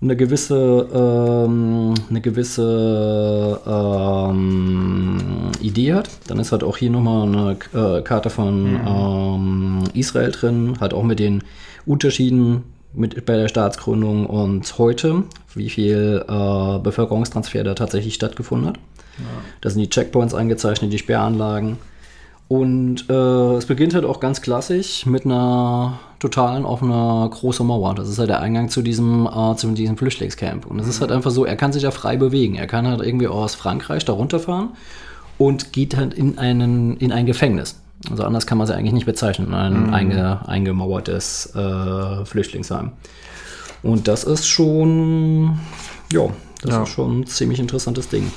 [0.00, 6.10] eine gewisse, ähm, eine gewisse ähm, Idee hat.
[6.28, 8.80] Dann ist halt auch hier nochmal eine äh, Karte von mhm.
[8.86, 11.42] ähm, Israel drin, halt auch mit den
[11.86, 18.76] Unterschieden mit, bei der Staatsgründung und heute, wie viel äh, Bevölkerungstransfer da tatsächlich stattgefunden hat.
[19.18, 19.24] Ja.
[19.60, 21.78] Da sind die Checkpoints eingezeichnet, die Sperranlagen.
[22.48, 27.94] Und äh, es beginnt halt auch ganz klassisch mit einer totalen offener großen Mauer.
[27.96, 30.66] Das ist halt der Eingang zu diesem, äh, zu diesem Flüchtlingscamp.
[30.66, 32.54] Und es ist halt einfach so, er kann sich ja frei bewegen.
[32.54, 34.70] Er kann halt irgendwie aus Frankreich da runterfahren
[35.38, 37.80] und geht halt in, einen, in ein Gefängnis.
[38.10, 39.94] Also anders kann man es ja eigentlich nicht bezeichnen, ein mhm.
[39.94, 42.92] einge, eingemauertes äh, Flüchtlingsheim.
[43.82, 45.58] Und das ist schon,
[46.12, 46.28] ja,
[46.62, 46.82] das ja.
[46.84, 48.30] ist schon ein ziemlich interessantes Ding.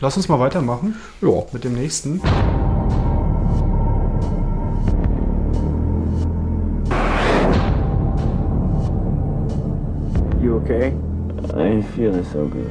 [0.00, 0.94] Lass uns mal weitermachen.
[1.22, 1.42] Ja.
[1.52, 2.20] Mit dem nächsten.
[10.70, 10.96] Okay?
[11.54, 12.70] I ain't feeling so good.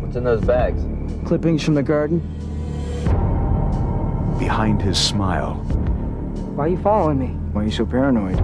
[0.00, 0.82] What's in those bags?
[1.26, 2.20] Clippings from the garden.
[4.38, 5.54] Behind his smile.
[6.54, 7.28] Why are you following me?
[7.52, 8.36] Why are you so paranoid?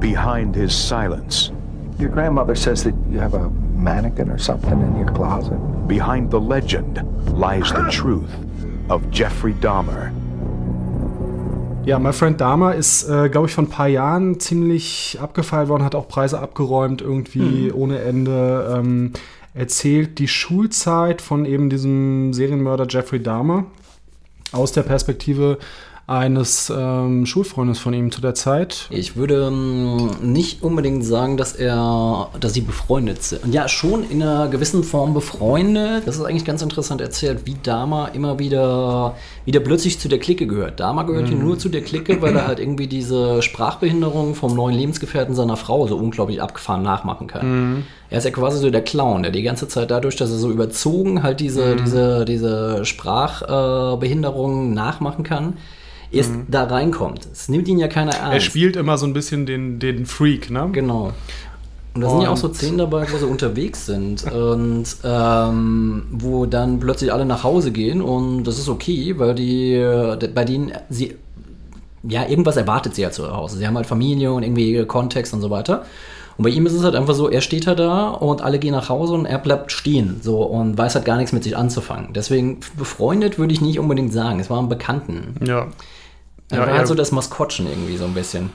[0.00, 1.50] Behind his silence.
[1.98, 5.58] Your grandmother says that you have a mannequin or something in your closet.
[5.88, 7.02] Behind the legend
[7.38, 8.30] lies the truth
[8.90, 10.14] of Jeffrey Dahmer.
[11.88, 15.84] Ja, My Friend Dahmer ist, äh, glaube ich, vor ein paar Jahren ziemlich abgefeilt worden,
[15.84, 17.74] hat auch Preise abgeräumt, irgendwie mhm.
[17.74, 18.76] ohne Ende.
[18.76, 19.14] Ähm,
[19.54, 23.64] erzählt die Schulzeit von eben diesem Serienmörder Jeffrey Dahmer
[24.52, 25.56] aus der Perspektive
[26.08, 28.86] eines ähm, Schulfreundes von ihm zu der Zeit.
[28.88, 33.44] Ich würde ähm, nicht unbedingt sagen, dass er, dass sie befreundet sind.
[33.44, 36.06] Und ja, schon in einer gewissen Form befreundet.
[36.06, 40.46] Das ist eigentlich ganz interessant erzählt, wie Dama immer wieder, wieder plötzlich zu der Clique
[40.46, 40.80] gehört.
[40.80, 41.28] Dama gehört mhm.
[41.28, 45.58] hier nur zu der Clique, weil er halt irgendwie diese Sprachbehinderung vom neuen Lebensgefährten seiner
[45.58, 47.74] Frau so unglaublich abgefahren nachmachen kann.
[47.74, 47.82] Mhm.
[48.08, 50.50] Er ist ja quasi so der Clown, der die ganze Zeit dadurch, dass er so
[50.50, 51.84] überzogen halt diese, mhm.
[51.84, 55.58] diese, diese Sprachbehinderung äh, nachmachen kann
[56.10, 57.28] erst da reinkommt.
[57.32, 58.34] Es nimmt ihn ja keiner ernst.
[58.34, 60.68] Er spielt immer so ein bisschen den, den Freak, ne?
[60.72, 61.12] Genau.
[61.94, 66.46] Und da sind ja auch so Szenen dabei, wo sie unterwegs sind und ähm, wo
[66.46, 70.72] dann plötzlich alle nach Hause gehen und das ist okay, weil die äh, bei denen
[70.90, 71.16] sie
[72.04, 73.58] ja irgendwas erwartet sie ja zu Hause.
[73.58, 75.84] Sie haben halt Familie und irgendwie Kontext und so weiter.
[76.36, 78.70] Und bei ihm ist es halt einfach so, er steht halt da und alle gehen
[78.70, 82.12] nach Hause und er bleibt stehen so und weiß halt gar nichts mit sich anzufangen.
[82.12, 84.38] Deswegen befreundet würde ich nicht unbedingt sagen.
[84.38, 85.34] Es waren Bekannten.
[85.44, 85.66] Ja.
[86.50, 88.50] Er Ja, war er- halt so das Maskottchen irgendwie so ein bisschen.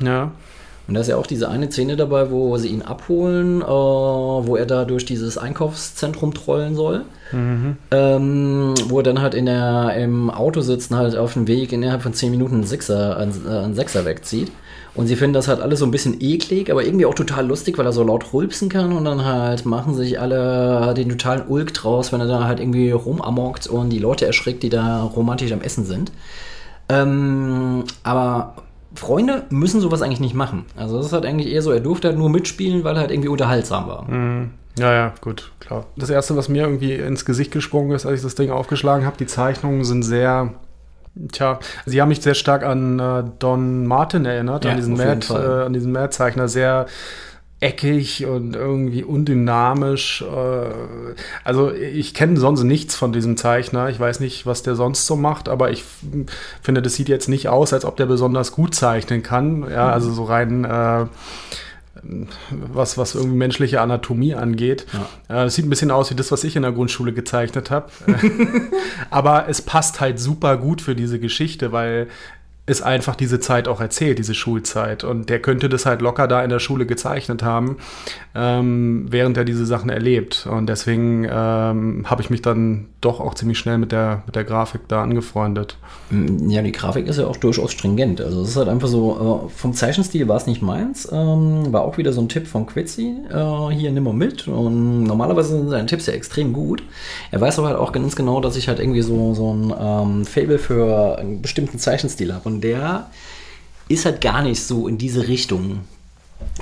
[0.00, 0.30] Ja.
[0.86, 4.54] Und da ist ja auch diese eine Szene dabei, wo sie ihn abholen, äh, wo
[4.56, 7.04] er da durch dieses Einkaufszentrum trollen soll.
[7.90, 11.72] Ähm, wo er dann halt in der, im Auto sitzt und halt auf dem Weg
[11.72, 14.52] innerhalb von 10 Minuten einen Sechser, einen, äh, einen Sechser wegzieht.
[14.94, 17.78] Und sie finden das halt alles so ein bisschen eklig, aber irgendwie auch total lustig,
[17.78, 21.74] weil er so laut rülpsen kann und dann halt machen sich alle den totalen Ulk
[21.74, 25.62] draus, wenn er da halt irgendwie rumamockt und die Leute erschrickt, die da romantisch am
[25.62, 26.12] Essen sind.
[26.88, 28.54] Ähm, aber
[28.94, 30.64] Freunde müssen sowas eigentlich nicht machen.
[30.76, 33.10] Also das ist halt eigentlich eher so, er durfte halt nur mitspielen, weil er halt
[33.10, 34.06] irgendwie unterhaltsam war.
[34.78, 35.86] Ja, ja, gut, klar.
[35.96, 39.16] Das erste, was mir irgendwie ins Gesicht gesprungen ist, als ich das Ding aufgeschlagen habe,
[39.16, 40.52] die Zeichnungen sind sehr.
[41.32, 45.26] Tja, sie haben mich sehr stark an äh, Don Martin erinnert, Ja, an diesen Mad,
[45.30, 46.86] äh, an diesen Mad-Zeichner, sehr
[47.60, 50.22] eckig und irgendwie undynamisch.
[50.22, 53.88] Äh, also ich kenne sonst nichts von diesem Zeichner.
[53.88, 55.84] Ich weiß nicht, was der sonst so macht, aber ich
[56.62, 59.68] finde, das sieht jetzt nicht aus, als ob der besonders gut zeichnen kann.
[59.70, 61.06] Ja, also so rein äh,
[62.50, 64.86] was, was irgendwie menschliche Anatomie angeht.
[65.28, 67.90] Äh, Es sieht ein bisschen aus wie das, was ich in der Grundschule gezeichnet habe.
[69.10, 72.08] Aber es passt halt super gut für diese Geschichte, weil
[72.66, 75.04] es einfach diese Zeit auch erzählt, diese Schulzeit.
[75.04, 77.76] Und der könnte das halt locker da in der Schule gezeichnet haben,
[78.34, 80.48] ähm, während er diese Sachen erlebt.
[80.50, 84.44] Und deswegen ähm, habe ich mich dann doch auch ziemlich schnell mit der, mit der
[84.44, 85.76] Grafik da angefreundet.
[86.48, 88.22] Ja, die Grafik ist ja auch durchaus stringent.
[88.22, 91.06] Also es ist halt einfach so, äh, vom Zeichenstil war es nicht meins.
[91.12, 93.14] Ähm, war auch wieder so ein Tipp von Quitzy.
[93.30, 94.48] Äh, hier nimm mal mit.
[94.48, 96.82] Und normalerweise sind seine Tipps ja extrem gut.
[97.30, 100.24] Er weiß aber halt auch ganz genau, dass ich halt irgendwie so, so ein ähm,
[100.24, 102.53] Fable für einen bestimmten Zeichenstil habe.
[102.60, 103.10] Der
[103.88, 105.80] ist halt gar nicht so in diese Richtung.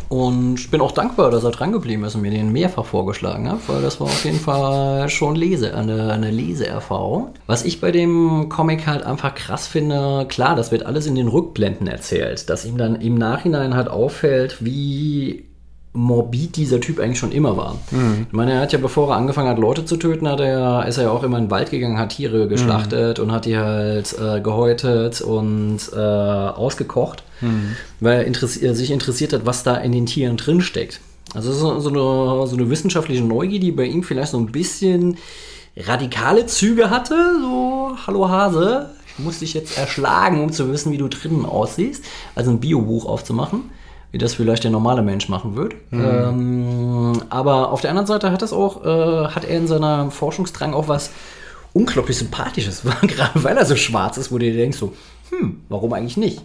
[0.09, 3.50] Und ich bin auch dankbar, dass er dran geblieben ist und mir den mehrfach vorgeschlagen
[3.50, 7.31] hat, weil das war auf jeden Fall schon Lese, eine, eine Leseerfahrung.
[7.46, 11.28] Was ich bei dem Comic halt einfach krass finde, klar, das wird alles in den
[11.28, 15.46] Rückblenden erzählt, dass ihm dann im Nachhinein halt auffällt, wie
[15.94, 17.78] morbid dieser Typ eigentlich schon immer war.
[18.26, 20.96] Ich meine, er hat ja, bevor er angefangen hat, Leute zu töten, hat er, ist
[20.96, 24.16] er ja auch immer in den Wald gegangen, hat Tiere geschlachtet und hat die halt
[24.18, 27.24] äh, gehäutet und äh, ausgekocht,
[28.00, 31.00] weil er interessi er sich interessiert hat, was da in den Tieren drin steckt.
[31.35, 35.18] Also so, so, eine, so eine wissenschaftliche Neugier, die bei ihm vielleicht so ein bisschen
[35.76, 40.98] radikale Züge hatte, so, hallo Hase, ich muss dich jetzt erschlagen, um zu wissen, wie
[40.98, 42.02] du drinnen aussiehst,
[42.35, 43.70] also ein Biobuch aufzumachen
[44.12, 45.75] wie das vielleicht der normale Mensch machen wird.
[45.90, 50.75] Ähm, aber auf der anderen Seite hat das auch, äh, hat er in seiner Forschungsdrang
[50.75, 51.11] auch was
[51.72, 54.92] unglaublich Sympathisches, gerade weil er so schwarz ist, wo du dir denkst so,
[55.31, 56.42] hm, warum eigentlich nicht?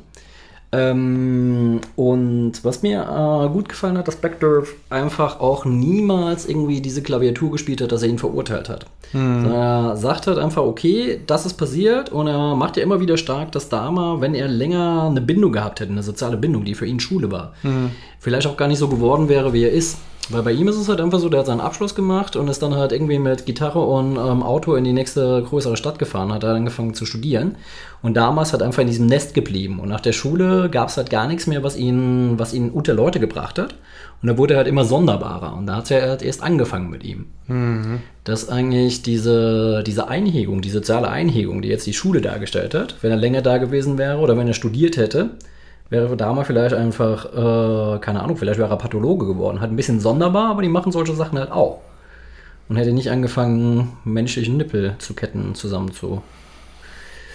[0.74, 7.02] Ähm, und was mir äh, gut gefallen hat, dass Backdorf einfach auch niemals irgendwie diese
[7.02, 8.86] Klaviatur gespielt hat, dass er ihn verurteilt hat.
[9.14, 13.16] Sondern er sagt halt einfach, okay, das ist passiert und er macht ja immer wieder
[13.16, 16.86] stark, dass Dama, wenn er länger eine Bindung gehabt hätte, eine soziale Bindung, die für
[16.86, 17.54] ihn Schule war,
[18.20, 19.98] vielleicht auch gar nicht so geworden wäre, wie er ist.
[20.30, 22.62] Weil bei ihm ist es halt einfach so, der hat seinen Abschluss gemacht und ist
[22.62, 26.44] dann halt irgendwie mit Gitarre und ähm, Auto in die nächste größere Stadt gefahren, hat
[26.44, 27.56] dann angefangen zu studieren
[28.02, 29.80] und damals hat einfach in diesem Nest geblieben.
[29.80, 32.94] Und nach der Schule gab es halt gar nichts mehr, was ihn, was ihn unter
[32.94, 33.76] Leute gebracht hat.
[34.22, 35.56] Und da wurde er halt immer sonderbarer.
[35.56, 37.28] Und da hat er halt erst angefangen mit ihm.
[38.24, 43.12] Dass eigentlich diese, diese Einhegung, die soziale Einhegung, die jetzt die Schule dargestellt hat, wenn
[43.12, 45.30] er länger da gewesen wäre oder wenn er studiert hätte,
[45.90, 49.62] wäre Dama vielleicht einfach, äh, keine Ahnung, vielleicht wäre er Pathologe geworden.
[49.62, 51.82] Halt ein bisschen sonderbar, aber die machen solche Sachen halt auch.
[52.70, 56.22] Und hätte nicht angefangen, menschlichen Nippel zu Ketten zusammen zu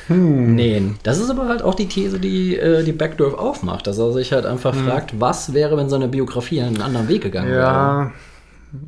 [0.08, 0.98] nähen.
[1.04, 4.32] Das ist aber halt auch die These, die äh, die Backdorf aufmacht, dass er sich
[4.32, 7.60] halt einfach fragt, was wäre, wenn seine Biografie einen anderen Weg gegangen wäre.
[7.60, 8.12] Ja,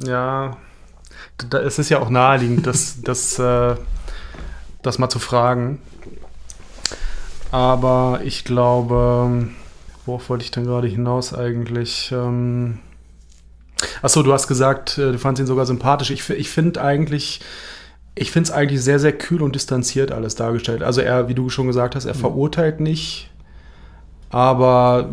[0.04, 0.56] ja.
[1.50, 3.74] Da, es ist ja auch naheliegend, das, das, äh,
[4.82, 5.78] das mal zu fragen.
[7.54, 9.46] Aber ich glaube,
[10.06, 12.10] worauf wollte ich denn gerade hinaus eigentlich?
[12.10, 12.80] Ähm,
[14.02, 16.10] Achso, du hast gesagt, äh, du fandst ihn sogar sympathisch.
[16.10, 17.42] Ich, ich finde eigentlich,
[18.16, 20.82] ich finde es eigentlich sehr, sehr kühl und distanziert alles dargestellt.
[20.82, 23.30] Also er, wie du schon gesagt hast, er verurteilt nicht
[24.34, 25.08] aber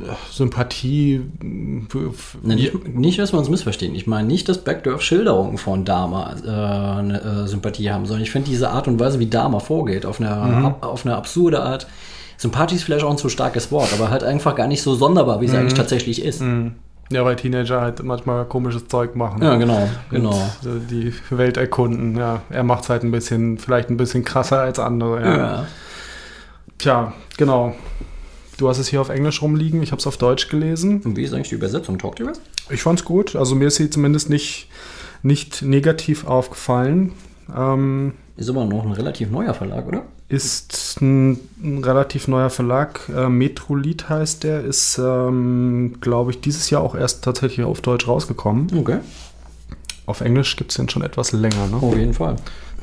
[0.00, 1.20] äh, Sympathie.
[1.42, 3.94] äh, f- Ne, nicht, dass wir uns missverstehen.
[3.94, 8.30] Ich meine nicht, dass Backdorf Schilderungen von Dama äh, eine äh, Sympathie haben, sondern ich
[8.32, 11.86] finde diese Art und Weise, wie Dama vorgeht, auf eine, ab, auf eine absurde Art.
[12.36, 15.40] Sympathie ist vielleicht auch ein zu starkes Wort, aber halt einfach gar nicht so sonderbar,
[15.40, 16.42] wie sie eigentlich tatsächlich ist.
[17.12, 19.40] Ja, weil Teenager halt manchmal komisches Zeug machen.
[19.42, 20.34] Ja, genau, genau.
[20.90, 22.16] Die Welt erkunden.
[22.16, 25.20] Ja, er macht es halt ein bisschen, vielleicht ein bisschen krasser als andere.
[25.22, 25.36] Ja.
[25.36, 25.66] Ja.
[26.78, 27.74] Tja, genau.
[28.56, 31.00] Du hast es hier auf Englisch rumliegen, ich habe es auf Deutsch gelesen.
[31.02, 31.98] Und wie ist eigentlich die Übersetzung?
[31.98, 32.40] Talkt ihr was?
[32.70, 33.34] Ich fand's gut.
[33.36, 34.68] Also mir ist sie zumindest nicht,
[35.22, 37.12] nicht negativ aufgefallen.
[37.54, 40.02] Ähm, Ist aber noch ein relativ neuer Verlag, oder?
[40.28, 43.08] ist ein, ein relativ neuer Verlag.
[43.14, 44.62] Äh, Metrolit heißt der.
[44.62, 48.68] Ist, ähm, glaube ich, dieses Jahr auch erst tatsächlich auf Deutsch rausgekommen.
[48.76, 48.98] Okay.
[50.06, 51.66] Auf Englisch gibt es den schon etwas länger.
[51.70, 51.76] Ne?
[51.76, 52.36] Auf jeden Fall.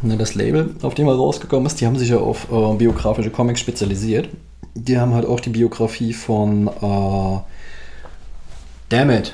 [0.04, 3.60] Das Label, auf dem er rausgekommen ist, die haben sich ja auf äh, biografische Comics
[3.60, 4.30] spezialisiert.
[4.74, 7.40] Die haben halt auch die Biografie von äh,
[8.90, 9.34] Dammit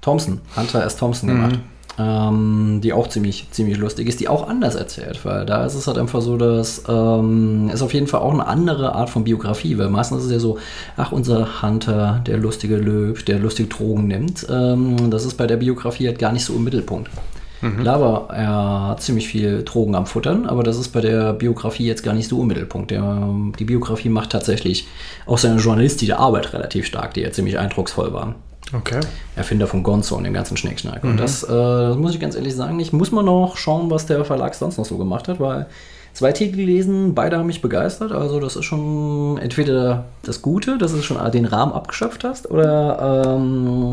[0.00, 0.96] Thompson, Hunter S.
[0.96, 1.58] Thompson gemacht.
[2.00, 5.88] Ähm, die auch ziemlich, ziemlich lustig ist, die auch anders erzählt, weil da ist es
[5.88, 9.76] halt einfach so, dass ähm, ist auf jeden Fall auch eine andere Art von Biografie,
[9.78, 10.58] weil meistens ist es ja so,
[10.96, 15.56] ach, unser Hunter, der lustige Löw, der lustige Drogen nimmt, ähm, das ist bei der
[15.56, 17.10] Biografie halt gar nicht so im Mittelpunkt.
[17.60, 22.02] Klar war er ziemlich viel Drogen am Futtern, aber das ist bei der Biografie jetzt
[22.02, 22.90] gar nicht so im Mittelpunkt.
[22.90, 24.86] Der, die Biografie macht tatsächlich
[25.26, 28.34] auch seine journalistische Arbeit relativ stark, die ja ziemlich eindrucksvoll war.
[28.76, 29.00] Okay.
[29.34, 31.02] Erfinder von Gonzo und dem ganzen Schnickschnack.
[31.02, 34.06] Und das, äh, das muss ich ganz ehrlich sagen, ich muss mal noch schauen, was
[34.06, 35.66] der Verlag sonst noch so gemacht hat, weil
[36.12, 38.12] zwei Titel gelesen, beide haben mich begeistert.
[38.12, 43.34] Also das ist schon entweder das Gute, dass du schon den Rahmen abgeschöpft hast, oder
[43.36, 43.90] ähm,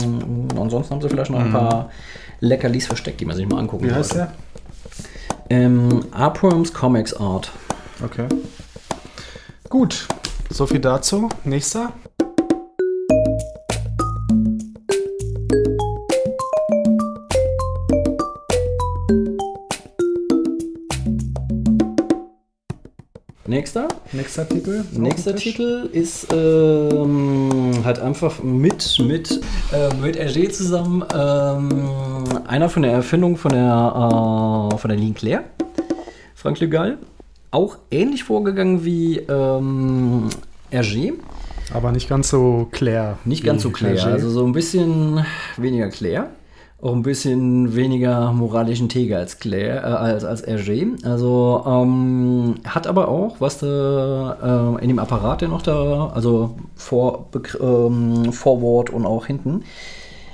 [0.60, 1.89] ansonsten haben sie vielleicht noch ein paar
[2.39, 4.32] Leckerlis versteckt, die man sich mal angucken Wie heißt sollte.
[5.50, 5.58] der?
[5.58, 7.52] Ähm, Abrams Comics Art.
[8.04, 8.28] Okay.
[9.69, 10.08] Gut.
[10.50, 11.30] So viel dazu.
[11.43, 11.93] Nächster.
[23.48, 23.88] Nächster.
[24.12, 24.84] Nächster Titel.
[24.91, 25.36] Nächster.
[25.36, 29.41] Titel ist ähm, halt einfach mit mit
[29.73, 35.43] äh, mit RG zusammen ähm, einer von der Erfindung von der äh, von der Linclair,
[36.35, 36.97] Frank Le Gall,
[37.51, 40.29] auch ähnlich vorgegangen wie ähm,
[40.71, 41.13] RG,
[41.73, 43.17] Aber nicht ganz so Claire.
[43.25, 44.05] nicht ganz so Clerget.
[44.05, 45.25] also so ein bisschen
[45.57, 46.29] weniger Claire.
[46.81, 51.03] Auch ein bisschen weniger moralischen Teger als Claire, äh, als, als Hergé.
[51.05, 56.57] Also ähm, hat aber auch, was da äh, in dem Apparat, der noch da, also
[56.75, 57.29] vor,
[57.61, 59.63] ähm, Vorwort und auch hinten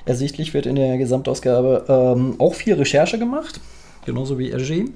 [0.05, 3.59] ersichtlich wird in der Gesamtausgabe, ähm, auch viel Recherche gemacht,
[4.05, 4.89] genauso wie Hergé.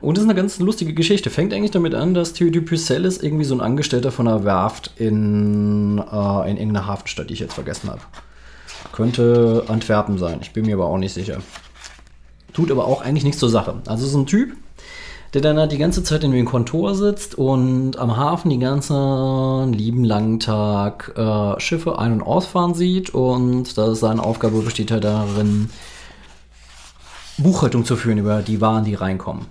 [0.00, 1.28] Und das ist eine ganz lustige Geschichte.
[1.28, 4.92] Fängt eigentlich damit an, dass Theodore Pucelle ist irgendwie so ein Angestellter von einer Werft
[4.96, 8.00] in, äh, in irgendeiner Hafenstadt, die ich jetzt vergessen habe.
[9.00, 11.38] Könnte Antwerpen sein, ich bin mir aber auch nicht sicher.
[12.52, 13.76] Tut aber auch eigentlich nichts zur Sache.
[13.86, 14.52] Also ist ein Typ,
[15.32, 19.72] der dann halt die ganze Zeit in dem Kontor sitzt und am Hafen den ganzen
[19.72, 24.90] lieben langen Tag äh, Schiffe ein- und ausfahren sieht und da ist seine Aufgabe besteht
[24.90, 25.70] halt darin,
[27.38, 29.46] Buchhaltung zu führen über die Waren, die reinkommen.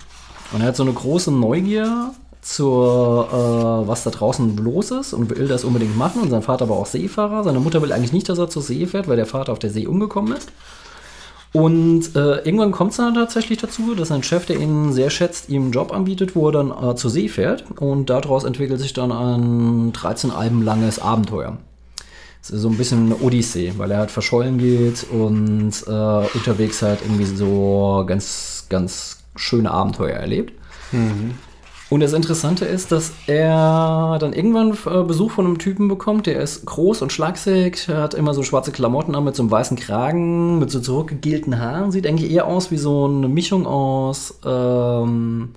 [0.52, 5.30] Und er hat so eine große Neugier zur, äh, was da draußen los ist und
[5.30, 6.22] will das unbedingt machen.
[6.22, 7.44] Und sein Vater war auch Seefahrer.
[7.44, 9.70] Seine Mutter will eigentlich nicht, dass er zur See fährt, weil der Vater auf der
[9.70, 10.50] See umgekommen ist.
[11.52, 15.50] Und äh, irgendwann kommt es dann tatsächlich dazu, dass sein Chef, der ihn sehr schätzt,
[15.50, 17.66] ihm einen Job anbietet, wo er dann äh, zur See fährt.
[17.80, 21.58] Und daraus entwickelt sich dann ein 13 Alben langes Abenteuer.
[22.42, 26.82] Es ist so ein bisschen eine Odyssee, weil er halt verschollen geht und äh, unterwegs
[26.82, 30.54] halt irgendwie so ganz, ganz schöne Abenteuer erlebt.
[31.90, 36.40] Und das Interessante ist, dass er dann irgendwann äh, Besuch von einem Typen bekommt, der
[36.40, 40.60] ist groß und schlagsig, hat immer so schwarze Klamotten an mit so einem weißen Kragen,
[40.60, 45.50] mit so zurückgegelten Haaren, sieht eigentlich eher aus wie so eine Mischung aus ähm,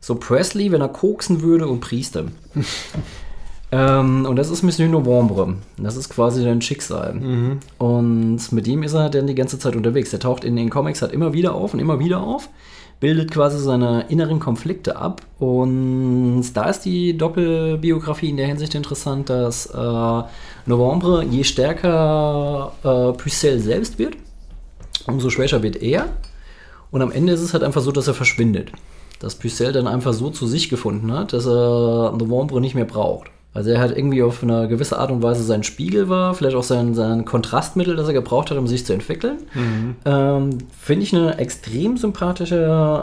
[0.00, 2.26] so Presley, wenn er koksen würde und Priester.
[3.72, 5.54] ähm, und das ist Monsieur Novembre.
[5.78, 7.20] Das ist quasi sein Schicksal.
[7.78, 10.10] Und mit dem ist er dann die ganze Zeit unterwegs.
[10.10, 12.48] Der taucht in den Comics halt immer wieder auf und immer wieder auf,
[13.00, 15.22] bildet quasi seine inneren Konflikte ab.
[15.38, 20.22] Und da ist die Doppelbiografie in der Hinsicht interessant, dass äh,
[20.66, 24.16] Novembre je stärker äh, Pucelle selbst wird,
[25.06, 26.06] umso schwächer wird er.
[26.90, 28.72] Und am Ende ist es halt einfach so, dass er verschwindet.
[29.20, 33.30] Dass Pucelle dann einfach so zu sich gefunden hat, dass er Novembre nicht mehr braucht.
[33.54, 36.62] Also er hat irgendwie auf eine gewisse Art und Weise sein Spiegel war, vielleicht auch
[36.62, 39.38] sein, sein Kontrastmittel, das er gebraucht hat, um sich zu entwickeln.
[40.04, 42.56] Ähm, Finde ich eine extrem sympathische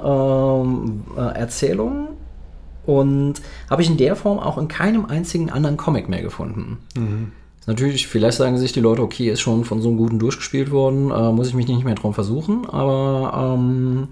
[0.05, 2.09] ähm, äh, Erzählung.
[2.85, 6.77] Und habe ich in der Form auch in keinem einzigen anderen Comic mehr gefunden.
[7.59, 10.69] Ist Natürlich, vielleicht sagen sich die Leute, okay, ist schon von so einem guten durchgespielt
[10.69, 14.07] worden, äh, muss ich mich nicht mehr drum versuchen, aber ähm,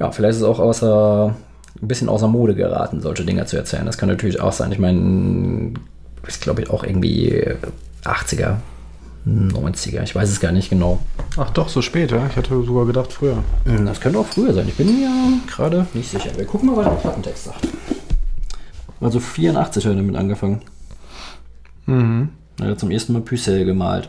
[0.00, 1.36] ja, vielleicht ist es auch außer,
[1.82, 3.86] ein bisschen außer Mode geraten, solche Dinge zu erzählen.
[3.86, 4.72] Das kann natürlich auch sein.
[4.72, 5.74] Ich meine,
[6.26, 7.44] ist glaube ich auch irgendwie
[8.04, 8.56] 80er,
[9.26, 11.00] 90er, ich weiß es gar nicht genau.
[11.36, 12.26] Ach doch, so spät, ja?
[12.30, 13.38] Ich hatte sogar gedacht früher.
[13.64, 14.68] Hm, Das könnte auch früher sein.
[14.68, 15.10] Ich bin mir
[15.48, 16.30] gerade nicht sicher.
[16.36, 17.68] Wir gucken mal, was der Plattentext sagt.
[19.00, 20.62] Also 84 hat er damit angefangen.
[21.86, 22.30] Mhm.
[22.60, 24.08] Er hat zum ersten Mal Pucelle gemalt.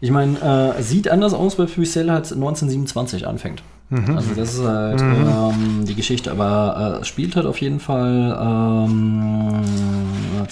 [0.00, 3.62] Ich meine, äh, sieht anders aus, weil Pucelle halt 1927 anfängt.
[3.88, 8.36] Also das ist halt ähm, die Geschichte, aber äh, es spielt halt auf jeden Fall
[8.40, 9.62] ähm,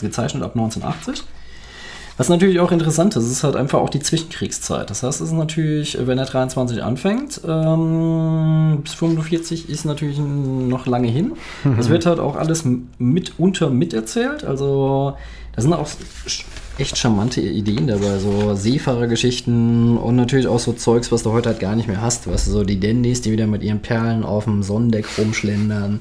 [0.01, 1.25] gezeichnet ab 1980.
[2.17, 4.89] Was natürlich auch interessant ist, ist halt einfach auch die Zwischenkriegszeit.
[4.89, 10.87] Das heißt, es ist natürlich, wenn er 23 anfängt, ähm, bis 45 ist natürlich noch
[10.87, 11.33] lange hin.
[11.77, 12.65] Das wird halt auch alles
[12.99, 14.45] mitunter miterzählt.
[14.45, 15.17] Also
[15.57, 15.89] da sind auch
[16.79, 21.61] echt charmante Ideen dabei, so Seefahrergeschichten und natürlich auch so Zeugs, was du heute halt
[21.61, 22.27] gar nicht mehr hast.
[22.27, 26.01] Weißt du, so die Dandys, die wieder mit ihren Perlen auf dem Sonnendeck rumschlendern.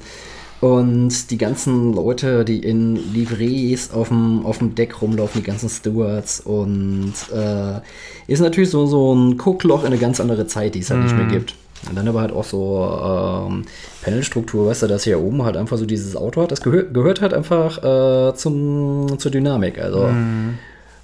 [0.60, 5.68] Und die ganzen Leute, die in Livrees auf dem, auf dem Deck rumlaufen, die ganzen
[5.68, 6.40] Stewards.
[6.40, 7.80] Und äh,
[8.26, 11.16] ist natürlich so, so ein Guckloch in eine ganz andere Zeit, die es halt nicht
[11.16, 11.54] mehr gibt.
[11.88, 13.64] Und dann aber halt auch so ähm,
[14.02, 16.50] Panelstruktur, weißt du, dass hier oben halt einfach so dieses Auto hat.
[16.50, 19.78] Das gehör, gehört halt einfach äh, zum, zur Dynamik.
[19.78, 20.08] Also.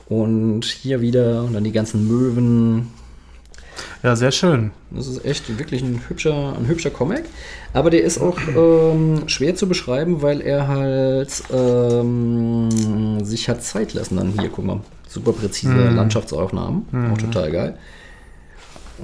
[0.09, 2.89] Und hier wieder und dann die ganzen Möwen,
[4.03, 4.71] Ja, sehr schön.
[4.91, 7.25] das ist echt wirklich ein hübscher, ein hübscher Comic.
[7.73, 13.95] Aber der ist auch ähm, schwer zu beschreiben, weil er halt ähm, sich hat Zeit
[13.95, 14.17] lassen.
[14.17, 16.87] Dann hier, guck mal, super präzise Landschaftsaufnahmen.
[17.13, 17.79] Auch total geil.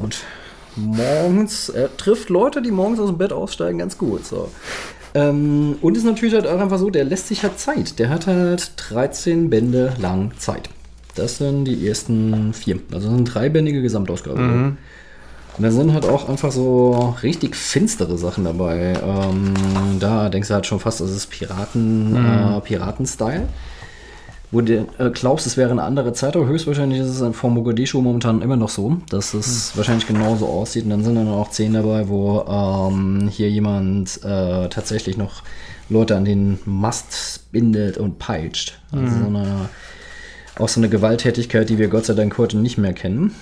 [0.02, 0.18] Und
[0.76, 4.24] morgens, er trifft Leute, die morgens aus dem Bett aussteigen, ganz gut.
[4.24, 4.50] So.
[5.14, 7.98] Ähm, und ist natürlich halt auch einfach so, der lässt sich halt Zeit.
[7.98, 10.68] Der hat halt 13 Bände lang Zeit.
[11.14, 12.80] Das sind die ersten vier.
[12.92, 14.76] Also das sind dreibändige Gesamtausgabe.
[15.56, 18.92] Und da sind halt auch einfach so richtig finstere Sachen dabei.
[19.02, 19.54] Ähm,
[19.98, 23.48] da denkst du halt schon fast, das ist Piraten, äh, Piraten-Style.
[24.52, 28.00] Wo du äh, glaubst, es wäre eine andere Zeit, aber höchstwahrscheinlich ist es vor Mogadischu
[28.00, 30.84] momentan immer noch so, dass es wahrscheinlich genauso aussieht.
[30.84, 35.42] Und dann sind dann auch Szenen dabei, wo ähm, hier jemand äh, tatsächlich noch
[35.88, 38.80] Leute an den Mast bindet und peitscht.
[38.92, 39.68] Also so eine
[40.58, 43.32] auch so eine Gewalttätigkeit, die wir Gott sei Dank heute nicht mehr kennen.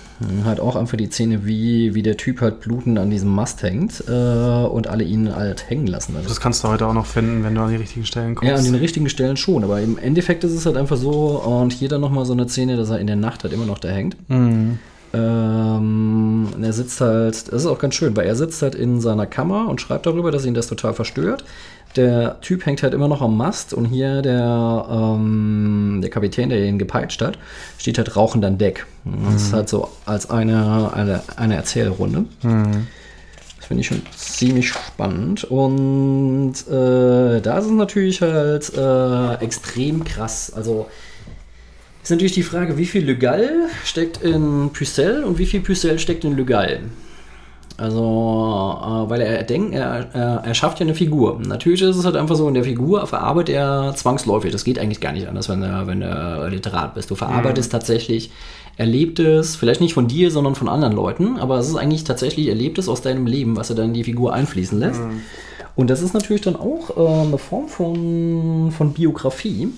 [0.44, 4.02] Halt auch einfach die Szene, wie, wie der Typ halt blutend an diesem Mast hängt
[4.08, 6.16] äh, und alle ihn halt hängen lassen.
[6.16, 8.50] Also Das kannst du heute auch noch finden, wenn du an die richtigen Stellen kommst.
[8.50, 11.72] ja, an den richtigen Stellen schon, aber im Endeffekt ist es halt einfach so, und
[11.72, 13.88] hier dann nochmal so eine Szene, dass er in der Nacht halt immer noch da
[13.88, 14.16] hängt.
[15.14, 19.00] Ähm, und er sitzt halt, das ist auch ganz schön, weil er sitzt halt in
[19.00, 21.44] seiner Kammer und schreibt darüber, dass ihn das total verstört.
[21.96, 26.64] Der Typ hängt halt immer noch am Mast und hier der, ähm, der Kapitän, der
[26.64, 27.38] ihn gepeitscht hat,
[27.78, 28.86] steht halt rauchend an Deck.
[29.04, 32.24] Das ist halt so als eine, eine, eine Erzählrunde.
[32.42, 35.44] Das finde ich schon ziemlich spannend.
[35.44, 40.52] Und äh, da ist es natürlich halt äh, extrem krass.
[40.54, 40.86] Also
[42.02, 43.48] ist natürlich die Frage, wie viel Legal
[43.84, 46.80] steckt in Pucelle und wie viel Pucelle steckt in Legal.
[47.76, 51.40] Also, äh, weil er denkt, er, er, er schafft ja eine Figur.
[51.44, 54.52] Natürlich ist es halt einfach so, in der Figur verarbeitet er zwangsläufig.
[54.52, 57.10] Das geht eigentlich gar nicht anders, wenn du, wenn du Literat bist.
[57.10, 58.30] Du verarbeitest tatsächlich
[58.76, 62.88] Erlebtes, vielleicht nicht von dir, sondern von anderen Leuten, aber es ist eigentlich tatsächlich Erlebtes
[62.88, 65.00] aus deinem Leben, was er dann in die Figur einfließen lässt.
[65.76, 69.68] Und das ist natürlich dann auch äh, eine Form von, von Biografie.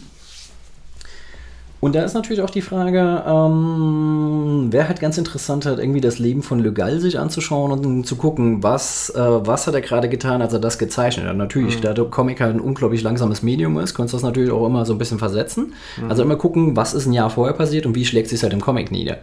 [1.79, 6.19] Und da ist natürlich auch die Frage, ähm, wäre halt ganz interessant, halt irgendwie das
[6.19, 10.09] Leben von Le Gall sich anzuschauen und zu gucken, was, äh, was hat er gerade
[10.09, 11.37] getan, als er das gezeichnet hat.
[11.37, 14.67] Natürlich, da der Comic halt ein unglaublich langsames Medium ist, kannst du das natürlich auch
[14.67, 15.75] immer so ein bisschen versetzen.
[16.09, 18.61] Also immer gucken, was ist ein Jahr vorher passiert und wie schlägt sich halt im
[18.61, 19.19] Comic nieder.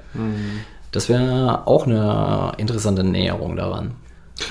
[0.92, 3.92] Das wäre auch eine interessante Näherung daran.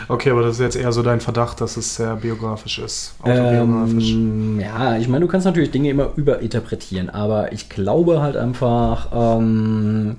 [0.08, 3.14] Okay, aber das ist jetzt eher so dein Verdacht, dass es sehr biografisch ist.
[3.22, 4.12] Autobiografisch.
[4.12, 9.08] Ähm, ja, ich meine, du kannst natürlich Dinge immer überinterpretieren, aber ich glaube halt einfach,
[9.12, 10.16] ähm,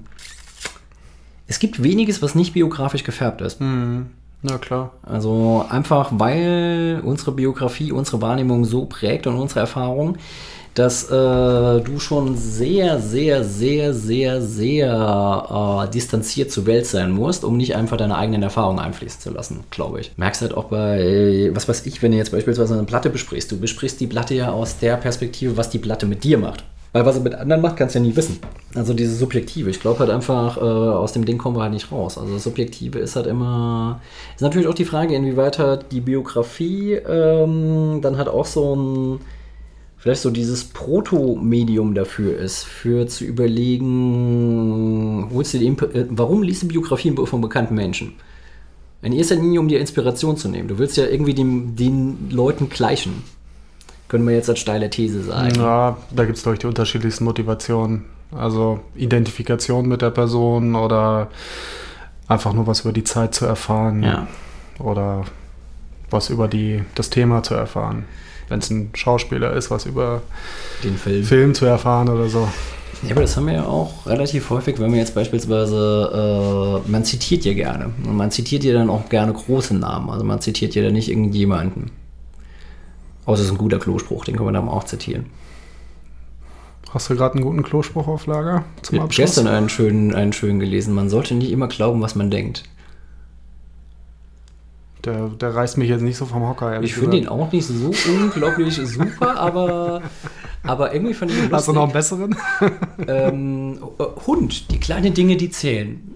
[1.47, 3.61] es gibt weniges, was nicht biografisch gefärbt ist.
[3.61, 4.91] Na klar.
[5.03, 10.17] Also einfach, weil unsere Biografie, unsere Wahrnehmung so prägt und unsere Erfahrung,
[10.73, 11.09] dass äh,
[11.81, 17.75] du schon sehr, sehr, sehr, sehr, sehr äh, distanziert zur Welt sein musst, um nicht
[17.75, 20.11] einfach deine eigenen Erfahrungen einfließen zu lassen, glaube ich.
[20.17, 23.59] Merkst halt auch bei, was weiß ich, wenn du jetzt beispielsweise eine Platte besprichst, du
[23.59, 26.63] besprichst die Platte ja aus der Perspektive, was die Platte mit dir macht.
[26.93, 28.39] Weil was er mit anderen macht, kannst du ja nie wissen.
[28.75, 29.71] Also dieses Subjektive.
[29.71, 32.19] Ich glaube halt einfach, äh, aus dem Ding kommen wir halt nicht raus.
[32.19, 33.99] Also das Subjektive ist halt immer.
[34.35, 39.19] Ist natürlich auch die Frage, inwieweit halt die Biografie ähm, dann halt auch so ein.
[40.03, 46.43] Vielleicht so dieses Proto-Medium dafür ist, für zu überlegen, holst du die, Imp- äh, warum
[46.43, 48.15] liest du Biografien von bekannten Menschen?
[49.01, 50.67] In erster Linie, um dir Inspiration zu nehmen.
[50.67, 53.23] Du willst ja irgendwie dem, den Leuten gleichen.
[54.09, 55.55] Können wir jetzt als steile These sagen.
[55.55, 58.03] Ja, da gibt es, glaube ich, die unterschiedlichsten Motivationen.
[58.31, 61.29] Also Identifikation mit der Person oder
[62.27, 64.03] einfach nur was über die Zeit zu erfahren.
[64.03, 64.27] Ja.
[64.79, 65.23] Oder
[66.09, 68.03] was über die, das Thema zu erfahren.
[68.49, 70.21] Wenn es ein Schauspieler ist, was über
[70.83, 71.23] Den Film.
[71.23, 72.47] Film zu erfahren oder so.
[73.03, 77.03] Ja, aber das haben wir ja auch relativ häufig, wenn man jetzt beispielsweise, äh, man
[77.03, 77.91] zitiert ja gerne.
[78.05, 80.09] Und man zitiert ja dann auch gerne große Namen.
[80.09, 81.91] Also man zitiert ja dann nicht irgendjemanden.
[83.25, 85.25] Außer es ist ein guter Klospruch, den können wir dann auch zitieren.
[86.93, 89.25] Hast du gerade einen guten Klospruch auf Lager zum Ich habe Abschluss?
[89.35, 90.93] gestern einen schönen, einen schönen gelesen.
[90.93, 92.63] Man sollte nicht immer glauben, was man denkt.
[95.05, 96.73] Der, der reißt mich jetzt nicht so vom Hocker.
[96.73, 100.01] ehrlich Ich finde ihn auch nicht so unglaublich super, aber,
[100.63, 101.75] aber irgendwie fand ich ihn Hast du lustig.
[101.75, 102.35] noch einen besseren?
[103.07, 106.15] ähm, äh, Hund, die kleinen Dinge, die zählen.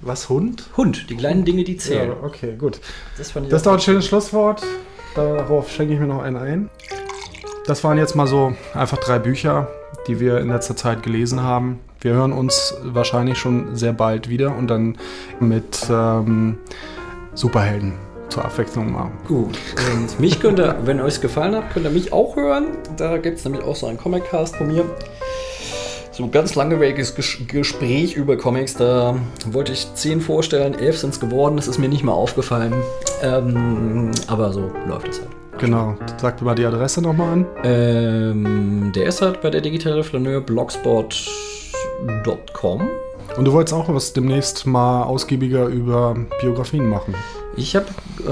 [0.00, 0.70] Was, Hund?
[0.76, 2.10] Hund, die kleinen Dinge, die zählen.
[2.10, 2.80] Ja, okay, gut.
[3.18, 4.62] Das Das ist doch ein schönes Schlusswort.
[5.14, 6.70] Darauf schenke ich mir noch einen ein.
[7.66, 9.68] Das waren jetzt mal so einfach drei Bücher,
[10.06, 11.80] die wir in letzter Zeit gelesen haben.
[12.00, 14.96] Wir hören uns wahrscheinlich schon sehr bald wieder und dann
[15.40, 16.58] mit ähm,
[17.36, 17.92] Superhelden
[18.28, 19.12] zur Abwechslung mal.
[19.28, 19.56] Gut.
[19.94, 22.78] Und mich könnt ihr, wenn euch es gefallen hat, könnt ihr mich auch hören.
[22.96, 24.84] Da gibt es nämlich auch so einen Comic-Cast von mir.
[26.10, 28.72] So ein ganz langweiliges Ges Gespräch über Comics.
[28.74, 29.16] Da
[29.50, 31.56] wollte ich zehn vorstellen, elf sind es geworden.
[31.56, 32.72] Das ist mir nicht mal aufgefallen.
[33.22, 35.28] Ähm, aber so läuft es halt.
[35.58, 35.96] Genau.
[36.18, 37.44] Sagt mir mal die Adresse nochmal an.
[37.64, 42.88] Ähm, der ist halt bei der digitale Flaneur blogspot.com.
[43.36, 47.14] Und du wolltest auch was demnächst mal ausgiebiger über Biografien machen.
[47.56, 47.86] Ich habe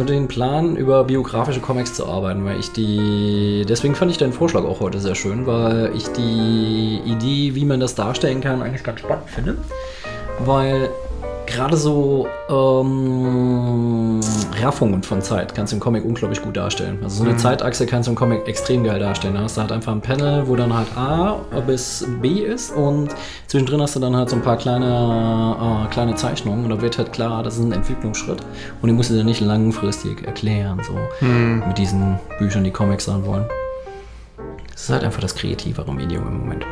[0.09, 3.65] den Plan, über biografische Comics zu arbeiten, weil ich die.
[3.69, 7.81] Deswegen fand ich deinen Vorschlag auch heute sehr schön, weil ich die Idee, wie man
[7.81, 9.59] das darstellen kann, eigentlich ganz spannend finde.
[10.41, 10.91] Weil
[11.47, 14.21] gerade so ähm,
[14.61, 16.99] Raffungen von Zeit kannst du im Comic unglaublich gut darstellen.
[17.03, 19.35] Also so eine Zeitachse kannst du im Comic extrem geil darstellen.
[19.35, 23.11] Da hast du halt einfach ein Panel, wo dann halt A bis B ist und
[23.47, 26.99] zwischendrin hast du dann halt so ein paar kleine, äh, kleine Zeichnungen und da wird
[26.99, 28.41] halt klar, das ist ein Entwicklungsschritt
[28.83, 30.95] und den musst du dann nicht langfristig erklären, so
[31.67, 33.47] mit diesen Büchern, die Comics sein wollen.
[34.75, 36.67] Es ist halt einfach das kreativere Medium im Moment.